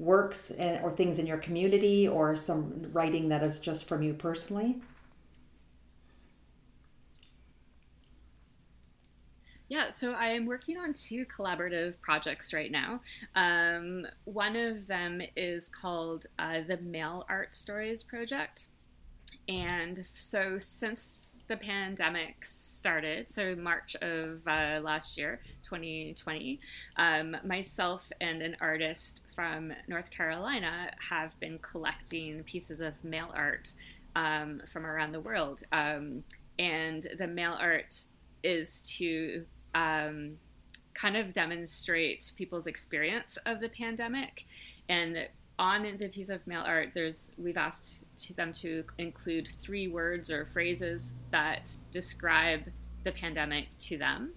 works 0.00 0.50
and, 0.50 0.82
or 0.82 0.90
things 0.90 1.18
in 1.18 1.26
your 1.26 1.38
community, 1.38 2.08
or 2.08 2.34
some 2.34 2.90
writing 2.92 3.28
that 3.28 3.42
is 3.42 3.60
just 3.60 3.84
from 3.84 4.02
you 4.02 4.14
personally? 4.14 4.80
Yeah, 9.68 9.90
so 9.90 10.14
I 10.14 10.30
am 10.30 10.46
working 10.46 10.76
on 10.76 10.92
two 10.94 11.24
collaborative 11.26 11.94
projects 12.00 12.52
right 12.52 12.72
now. 12.72 13.02
Um, 13.36 14.04
one 14.24 14.56
of 14.56 14.88
them 14.88 15.22
is 15.36 15.68
called 15.68 16.26
uh, 16.40 16.62
the 16.66 16.78
Mail 16.78 17.24
Art 17.28 17.54
Stories 17.54 18.02
Project. 18.02 18.66
And 19.48 20.06
so, 20.14 20.58
since 20.58 21.29
the 21.50 21.56
pandemic 21.56 22.44
started, 22.44 23.28
so 23.28 23.56
March 23.56 23.96
of 23.96 24.46
uh, 24.46 24.78
last 24.80 25.18
year, 25.18 25.40
2020, 25.64 26.60
um, 26.96 27.36
myself 27.44 28.08
and 28.20 28.40
an 28.40 28.56
artist 28.60 29.22
from 29.34 29.72
North 29.88 30.12
Carolina 30.12 30.92
have 31.08 31.38
been 31.40 31.58
collecting 31.58 32.44
pieces 32.44 32.78
of 32.78 32.94
mail 33.02 33.32
art 33.34 33.74
um, 34.14 34.62
from 34.72 34.86
around 34.86 35.10
the 35.10 35.18
world. 35.18 35.64
Um, 35.72 36.22
and 36.56 37.04
the 37.18 37.26
mail 37.26 37.56
art 37.58 38.04
is 38.44 38.80
to 38.98 39.44
um, 39.74 40.36
kind 40.94 41.16
of 41.16 41.32
demonstrate 41.32 42.30
people's 42.36 42.68
experience 42.68 43.38
of 43.44 43.60
the 43.60 43.68
pandemic 43.68 44.46
and 44.88 45.28
on 45.60 45.82
the 45.98 46.08
piece 46.08 46.30
of 46.30 46.44
mail 46.46 46.62
art, 46.66 46.88
there's 46.94 47.30
we've 47.36 47.58
asked 47.58 48.00
to 48.16 48.34
them 48.34 48.50
to 48.50 48.82
include 48.96 49.46
three 49.46 49.86
words 49.86 50.30
or 50.30 50.46
phrases 50.46 51.12
that 51.30 51.76
describe 51.92 52.62
the 53.04 53.12
pandemic 53.12 53.68
to 53.78 53.98
them. 53.98 54.32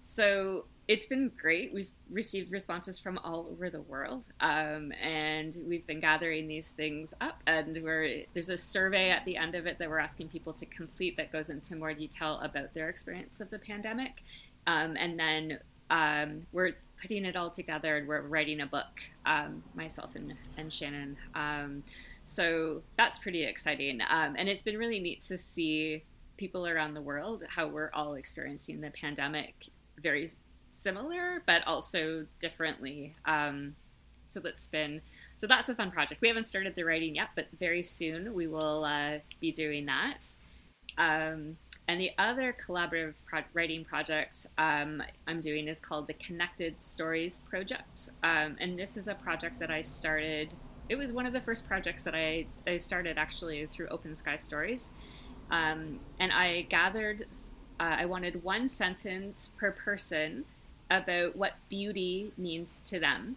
So 0.00 0.64
it's 0.88 1.06
been 1.06 1.30
great. 1.40 1.72
We've 1.72 1.90
received 2.10 2.50
responses 2.50 2.98
from 2.98 3.18
all 3.18 3.46
over 3.52 3.70
the 3.70 3.82
world, 3.82 4.32
um, 4.40 4.92
and 5.00 5.56
we've 5.64 5.86
been 5.86 6.00
gathering 6.00 6.48
these 6.48 6.72
things 6.72 7.14
up. 7.20 7.40
And 7.46 7.80
we're, 7.82 8.24
there's 8.32 8.48
a 8.48 8.58
survey 8.58 9.10
at 9.10 9.24
the 9.24 9.36
end 9.36 9.54
of 9.54 9.66
it 9.66 9.78
that 9.78 9.88
we're 9.88 9.98
asking 9.98 10.28
people 10.28 10.52
to 10.54 10.66
complete 10.66 11.16
that 11.18 11.30
goes 11.30 11.50
into 11.50 11.76
more 11.76 11.94
detail 11.94 12.40
about 12.42 12.74
their 12.74 12.88
experience 12.88 13.40
of 13.40 13.50
the 13.50 13.60
pandemic. 13.60 14.24
Um, 14.66 14.96
and 14.96 15.18
then 15.18 15.60
um, 15.90 16.46
we're 16.52 16.72
putting 17.00 17.24
it 17.24 17.36
all 17.36 17.50
together 17.50 17.96
and 17.96 18.08
we're 18.08 18.22
writing 18.22 18.60
a 18.60 18.66
book, 18.66 19.02
um, 19.26 19.62
myself 19.74 20.14
and, 20.14 20.34
and 20.56 20.72
Shannon. 20.72 21.16
Um, 21.34 21.82
so 22.24 22.82
that's 22.96 23.18
pretty 23.18 23.44
exciting. 23.44 24.00
Um, 24.08 24.34
and 24.36 24.48
it's 24.48 24.62
been 24.62 24.76
really 24.76 25.00
neat 25.00 25.22
to 25.22 25.38
see 25.38 26.04
people 26.36 26.66
around 26.66 26.94
the 26.94 27.02
world 27.02 27.42
how 27.48 27.66
we're 27.66 27.90
all 27.92 28.14
experiencing 28.14 28.80
the 28.80 28.90
pandemic 28.90 29.68
very 30.00 30.28
similar, 30.70 31.42
but 31.46 31.66
also 31.66 32.26
differently. 32.38 33.16
Um, 33.24 33.76
so 34.28 34.40
that's 34.40 34.66
been 34.66 35.00
so 35.38 35.46
that's 35.46 35.68
a 35.68 35.74
fun 35.74 35.90
project. 35.90 36.20
We 36.20 36.28
haven't 36.28 36.44
started 36.44 36.74
the 36.74 36.84
writing 36.84 37.14
yet, 37.14 37.28
but 37.36 37.46
very 37.58 37.82
soon 37.82 38.34
we 38.34 38.46
will 38.46 38.84
uh, 38.84 39.18
be 39.40 39.52
doing 39.52 39.86
that. 39.86 40.26
Um, 40.96 41.56
and 41.88 41.98
the 41.98 42.10
other 42.18 42.54
collaborative 42.66 43.14
pro- 43.26 43.42
writing 43.54 43.82
project 43.82 44.46
um, 44.58 45.02
I'm 45.26 45.40
doing 45.40 45.68
is 45.68 45.80
called 45.80 46.06
the 46.06 46.12
Connected 46.12 46.82
Stories 46.82 47.38
Project. 47.38 48.10
Um, 48.22 48.56
and 48.60 48.78
this 48.78 48.98
is 48.98 49.08
a 49.08 49.14
project 49.14 49.58
that 49.60 49.70
I 49.70 49.80
started, 49.80 50.52
it 50.90 50.96
was 50.96 51.12
one 51.12 51.24
of 51.24 51.32
the 51.32 51.40
first 51.40 51.66
projects 51.66 52.04
that 52.04 52.14
I, 52.14 52.46
I 52.66 52.76
started 52.76 53.16
actually 53.16 53.64
through 53.66 53.88
Open 53.88 54.14
Sky 54.14 54.36
Stories. 54.36 54.92
Um, 55.50 56.00
and 56.20 56.30
I 56.30 56.66
gathered, 56.68 57.22
uh, 57.80 57.96
I 57.98 58.04
wanted 58.04 58.44
one 58.44 58.68
sentence 58.68 59.50
per 59.56 59.70
person 59.70 60.44
about 60.90 61.36
what 61.36 61.54
beauty 61.70 62.32
means 62.36 62.82
to 62.82 63.00
them. 63.00 63.36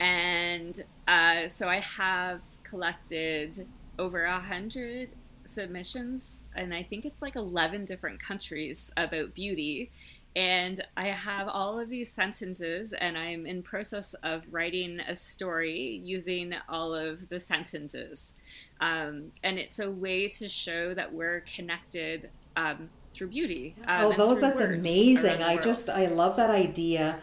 And 0.00 0.84
uh, 1.06 1.48
so 1.48 1.68
I 1.68 1.80
have 1.80 2.40
collected 2.62 3.66
over 3.98 4.24
a 4.24 4.40
hundred 4.40 5.14
submissions, 5.48 6.46
and 6.54 6.74
I 6.74 6.82
think 6.82 7.04
it's 7.04 7.22
like 7.22 7.36
11 7.36 7.84
different 7.84 8.20
countries 8.20 8.92
about 8.96 9.34
beauty. 9.34 9.90
And 10.34 10.84
I 10.98 11.06
have 11.06 11.48
all 11.48 11.78
of 11.78 11.88
these 11.88 12.12
sentences, 12.12 12.92
and 12.92 13.16
I'm 13.16 13.46
in 13.46 13.62
process 13.62 14.14
of 14.22 14.44
writing 14.50 15.00
a 15.00 15.14
story 15.14 16.02
using 16.04 16.54
all 16.68 16.94
of 16.94 17.30
the 17.30 17.40
sentences. 17.40 18.34
Um, 18.80 19.32
and 19.42 19.58
it's 19.58 19.78
a 19.78 19.90
way 19.90 20.28
to 20.28 20.46
show 20.46 20.92
that 20.92 21.14
we're 21.14 21.40
connected 21.40 22.28
um, 22.54 22.90
through 23.14 23.28
beauty. 23.28 23.74
Um, 23.86 24.04
oh, 24.04 24.12
those 24.12 24.40
that's 24.40 24.60
amazing! 24.60 25.42
I 25.42 25.56
just 25.56 25.88
I 25.88 26.06
love 26.06 26.36
that 26.36 26.50
idea 26.50 27.22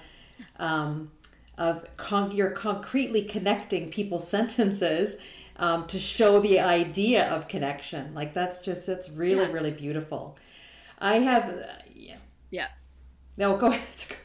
um, 0.58 1.12
of 1.58 1.86
con- 1.98 2.32
you're 2.32 2.50
concretely 2.50 3.24
connecting 3.24 3.92
people's 3.92 4.28
sentences 4.28 5.18
um, 5.58 5.88
to 5.88 6.00
show 6.00 6.40
the 6.40 6.60
idea 6.60 7.30
of 7.30 7.48
connection. 7.48 8.14
Like 8.14 8.34
that's 8.34 8.62
just 8.62 8.88
it's 8.90 9.10
really 9.10 9.46
yeah. 9.46 9.52
really 9.52 9.72
beautiful. 9.72 10.38
I 11.00 11.20
have 11.20 11.50
uh, 11.50 11.64
yeah 11.94 12.18
yeah. 12.50 12.68
No, 13.38 13.58
go 13.58 13.68
ahead. 13.68 13.82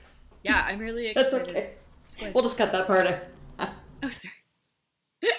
Yeah, 0.45 0.65
I'm 0.67 0.79
really 0.79 1.09
excited. 1.09 1.33
That's 1.33 1.51
okay. 1.51 2.33
We'll 2.33 2.45
just 2.45 2.57
cut 2.57 2.71
that 2.71 2.87
part 2.87 3.07
out. 3.09 3.19
oh, 4.03 4.11
sorry. 4.11 4.33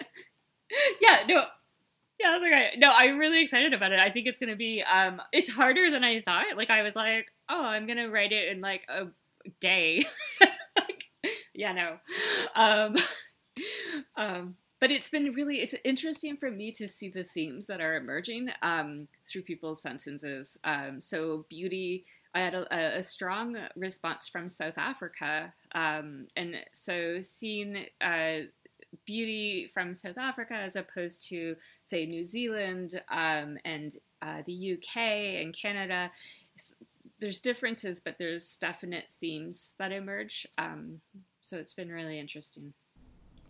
yeah, 1.02 1.24
no, 1.26 1.46
yeah, 2.20 2.32
that's 2.32 2.44
okay. 2.44 2.72
No, 2.78 2.92
I'm 2.94 3.18
really 3.18 3.42
excited 3.42 3.74
about 3.74 3.94
it. 3.94 4.00
I 4.00 4.10
think 4.12 4.28
it's 4.28 4.40
gonna 4.40 4.58
be 4.58 4.84
um 4.84 5.22
it's 5.32 5.50
harder 5.50 5.90
than 5.90 6.04
I 6.04 6.22
thought. 6.22 6.58
Like 6.58 6.70
I 6.70 6.84
was 6.84 6.96
like, 6.96 7.28
oh, 7.48 7.64
I'm 7.64 7.88
gonna 7.88 8.10
write 8.10 8.34
it 8.34 8.50
in 8.50 8.60
like 8.60 8.86
a 8.90 9.08
day. 9.62 10.06
like, 10.76 11.06
yeah, 11.56 11.72
no. 11.72 11.98
Um 12.56 12.96
um 14.18 14.56
but 14.80 14.92
it's 14.92 15.10
been 15.10 15.34
really 15.34 15.58
it's 15.58 15.76
interesting 15.84 16.38
for 16.38 16.50
me 16.52 16.72
to 16.72 16.88
see 16.88 17.10
the 17.10 17.24
themes 17.24 17.68
that 17.68 17.82
are 17.82 17.96
emerging 17.96 18.50
um 18.62 19.08
through 19.28 19.42
people's 19.42 19.82
sentences. 19.82 20.58
Um 20.64 21.02
so 21.02 21.46
beauty 21.50 22.06
I 22.34 22.42
had 22.42 22.54
a, 22.54 22.98
a, 22.98 23.02
strong 23.02 23.58
response 23.76 24.28
from 24.28 24.50
South 24.50 24.78
Africa, 24.78 25.52
um, 25.74 26.28
and 26.36 26.58
so 26.74 27.22
seeing 27.24 27.88
uh, 28.02 28.42
beauty 29.06 29.70
from 29.74 29.96
South 29.96 30.18
Africa 30.18 30.54
as 30.54 30.76
opposed 30.76 31.28
to, 31.30 31.56
say, 31.84 32.06
New 32.06 32.24
Zealand 32.24 33.02
um, 33.10 33.58
and 33.66 33.98
uh, 34.22 34.42
the 34.46 34.74
UK 34.74 34.98
and 35.42 35.56
Canada. 35.56 36.12
There's 37.20 37.40
differences, 37.40 38.00
but 38.00 38.18
there's 38.18 38.58
definite 38.58 39.06
themes 39.20 39.74
that 39.78 39.92
emerge. 39.92 40.48
Um, 40.58 41.02
so 41.42 41.58
it's 41.58 41.74
been 41.74 41.92
really 41.92 42.20
interesting. 42.20 42.74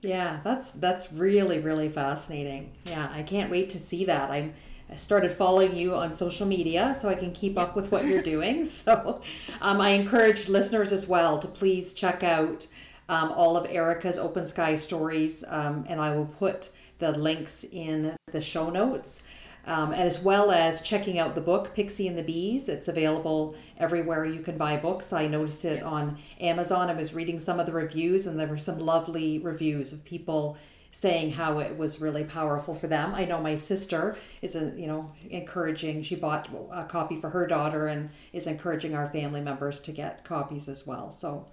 Yeah, 0.01 0.39
that's 0.43 0.71
that's 0.71 1.11
really 1.11 1.59
really 1.59 1.89
fascinating. 1.89 2.71
Yeah, 2.85 3.09
I 3.13 3.23
can't 3.23 3.51
wait 3.51 3.69
to 3.71 3.79
see 3.79 4.05
that. 4.05 4.31
I'm 4.31 4.53
I 4.91 4.95
started 4.95 5.31
following 5.31 5.75
you 5.75 5.93
on 5.93 6.13
social 6.13 6.47
media 6.47 6.95
so 6.99 7.09
I 7.09 7.15
can 7.15 7.31
keep 7.31 7.57
up 7.59 7.75
with 7.75 7.91
what 7.91 8.05
you're 8.05 8.21
doing. 8.35 8.65
So 8.65 9.21
um, 9.61 9.81
I 9.81 9.89
encourage 9.89 10.47
listeners 10.49 10.91
as 10.91 11.05
well 11.07 11.37
to 11.39 11.47
please 11.47 11.93
check 11.93 12.23
out 12.23 12.65
um, 13.07 13.31
all 13.31 13.57
of 13.57 13.65
Erica's 13.69 14.17
Open 14.17 14.45
Sky 14.45 14.75
stories, 14.75 15.43
um, 15.47 15.85
and 15.89 15.99
I 15.99 16.15
will 16.15 16.25
put 16.25 16.71
the 16.99 17.11
links 17.11 17.63
in 17.63 18.15
the 18.31 18.41
show 18.41 18.69
notes. 18.69 19.27
Um, 19.69 19.93
as 19.93 20.19
well 20.19 20.49
as 20.49 20.81
checking 20.81 21.19
out 21.19 21.35
the 21.35 21.41
book 21.41 21.75
Pixie 21.75 22.07
and 22.07 22.17
the 22.17 22.23
Bees. 22.23 22.67
It's 22.67 22.87
available 22.87 23.55
everywhere 23.77 24.25
you 24.25 24.39
can 24.39 24.57
buy 24.57 24.77
books. 24.77 25.13
I 25.13 25.27
noticed 25.27 25.63
it 25.63 25.83
on 25.83 26.17
Amazon. 26.41 26.89
I 26.89 26.93
was 26.93 27.13
reading 27.13 27.39
some 27.39 27.59
of 27.59 27.67
the 27.67 27.71
reviews, 27.71 28.25
and 28.25 28.39
there 28.39 28.47
were 28.47 28.57
some 28.57 28.79
lovely 28.79 29.37
reviews 29.37 29.93
of 29.93 30.03
people 30.03 30.57
saying 30.91 31.33
how 31.33 31.59
it 31.59 31.77
was 31.77 32.01
really 32.01 32.23
powerful 32.23 32.73
for 32.73 32.87
them. 32.87 33.13
I 33.13 33.25
know 33.25 33.39
my 33.41 33.55
sister 33.55 34.17
is 34.41 34.55
a, 34.55 34.73
you 34.75 34.87
know 34.87 35.11
encouraging. 35.29 36.01
She 36.03 36.15
bought 36.15 36.49
a 36.71 36.85
copy 36.85 37.15
for 37.15 37.29
her 37.29 37.45
daughter 37.45 37.87
and 37.87 38.09
is 38.33 38.47
encouraging 38.47 38.95
our 38.95 39.07
family 39.11 39.41
members 39.41 39.79
to 39.81 39.91
get 39.91 40.23
copies 40.23 40.67
as 40.67 40.87
well. 40.87 41.09
So 41.09 41.45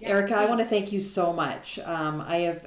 yeah, 0.00 0.08
Erica, 0.08 0.34
thanks. 0.34 0.40
I 0.40 0.46
want 0.46 0.60
to 0.60 0.66
thank 0.66 0.92
you 0.92 1.00
so 1.00 1.32
much. 1.32 1.78
Um, 1.78 2.20
I 2.20 2.38
have 2.38 2.66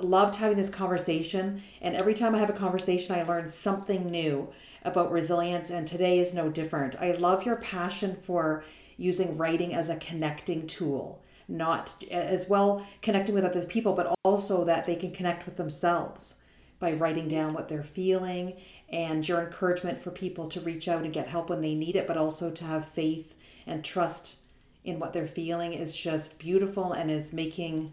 loved 0.00 0.36
having 0.36 0.56
this 0.56 0.70
conversation, 0.70 1.62
and 1.80 1.94
every 1.96 2.14
time 2.14 2.34
I 2.34 2.38
have 2.38 2.50
a 2.50 2.54
conversation, 2.54 3.14
I 3.14 3.22
learn 3.22 3.48
something 3.48 4.06
new 4.06 4.52
about 4.82 5.10
resilience, 5.10 5.70
and 5.70 5.86
today 5.86 6.18
is 6.18 6.34
no 6.34 6.50
different. 6.50 7.00
I 7.00 7.12
love 7.12 7.44
your 7.44 7.56
passion 7.56 8.16
for 8.16 8.64
using 8.96 9.36
writing 9.36 9.74
as 9.74 9.88
a 9.88 9.96
connecting 9.96 10.66
tool, 10.66 11.22
not 11.48 12.04
as 12.10 12.48
well 12.48 12.86
connecting 13.02 13.34
with 13.34 13.44
other 13.44 13.64
people, 13.64 13.92
but 13.94 14.14
also 14.24 14.64
that 14.64 14.84
they 14.84 14.96
can 14.96 15.12
connect 15.12 15.46
with 15.46 15.56
themselves 15.56 16.42
by 16.78 16.92
writing 16.92 17.28
down 17.28 17.54
what 17.54 17.68
they're 17.68 17.82
feeling 17.82 18.54
and 18.90 19.26
your 19.26 19.40
encouragement 19.40 20.02
for 20.02 20.10
people 20.10 20.48
to 20.48 20.60
reach 20.60 20.86
out 20.86 21.02
and 21.02 21.12
get 21.12 21.28
help 21.28 21.48
when 21.48 21.62
they 21.62 21.74
need 21.74 21.96
it, 21.96 22.06
but 22.06 22.18
also 22.18 22.50
to 22.50 22.64
have 22.64 22.86
faith 22.86 23.34
and 23.66 23.84
trust 23.84 24.36
in 24.84 24.98
what 24.98 25.12
they're 25.12 25.26
feeling 25.26 25.72
is 25.72 25.92
just 25.92 26.38
beautiful 26.38 26.92
and 26.92 27.10
is 27.10 27.32
making 27.32 27.92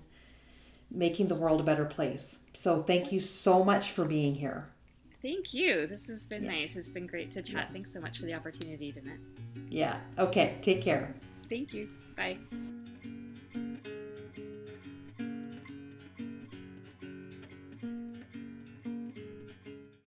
making 0.91 1.27
the 1.27 1.35
world 1.35 1.61
a 1.61 1.63
better 1.63 1.85
place. 1.85 2.39
So 2.53 2.83
thank 2.83 3.11
you 3.11 3.19
so 3.19 3.63
much 3.63 3.91
for 3.91 4.05
being 4.05 4.35
here. 4.35 4.65
Thank 5.21 5.53
you. 5.53 5.87
This 5.87 6.07
has 6.07 6.25
been 6.25 6.43
yeah. 6.43 6.51
nice. 6.51 6.75
It's 6.75 6.89
been 6.89 7.07
great 7.07 7.31
to 7.31 7.41
chat. 7.41 7.67
Yeah. 7.67 7.73
Thanks 7.73 7.93
so 7.93 8.01
much 8.01 8.19
for 8.19 8.25
the 8.25 8.35
opportunity, 8.35 8.91
Danette. 8.91 9.19
Yeah. 9.69 9.97
Okay. 10.17 10.57
Take 10.61 10.81
care. 10.81 11.13
Thank 11.49 11.73
you. 11.73 11.89
Bye. 12.15 12.37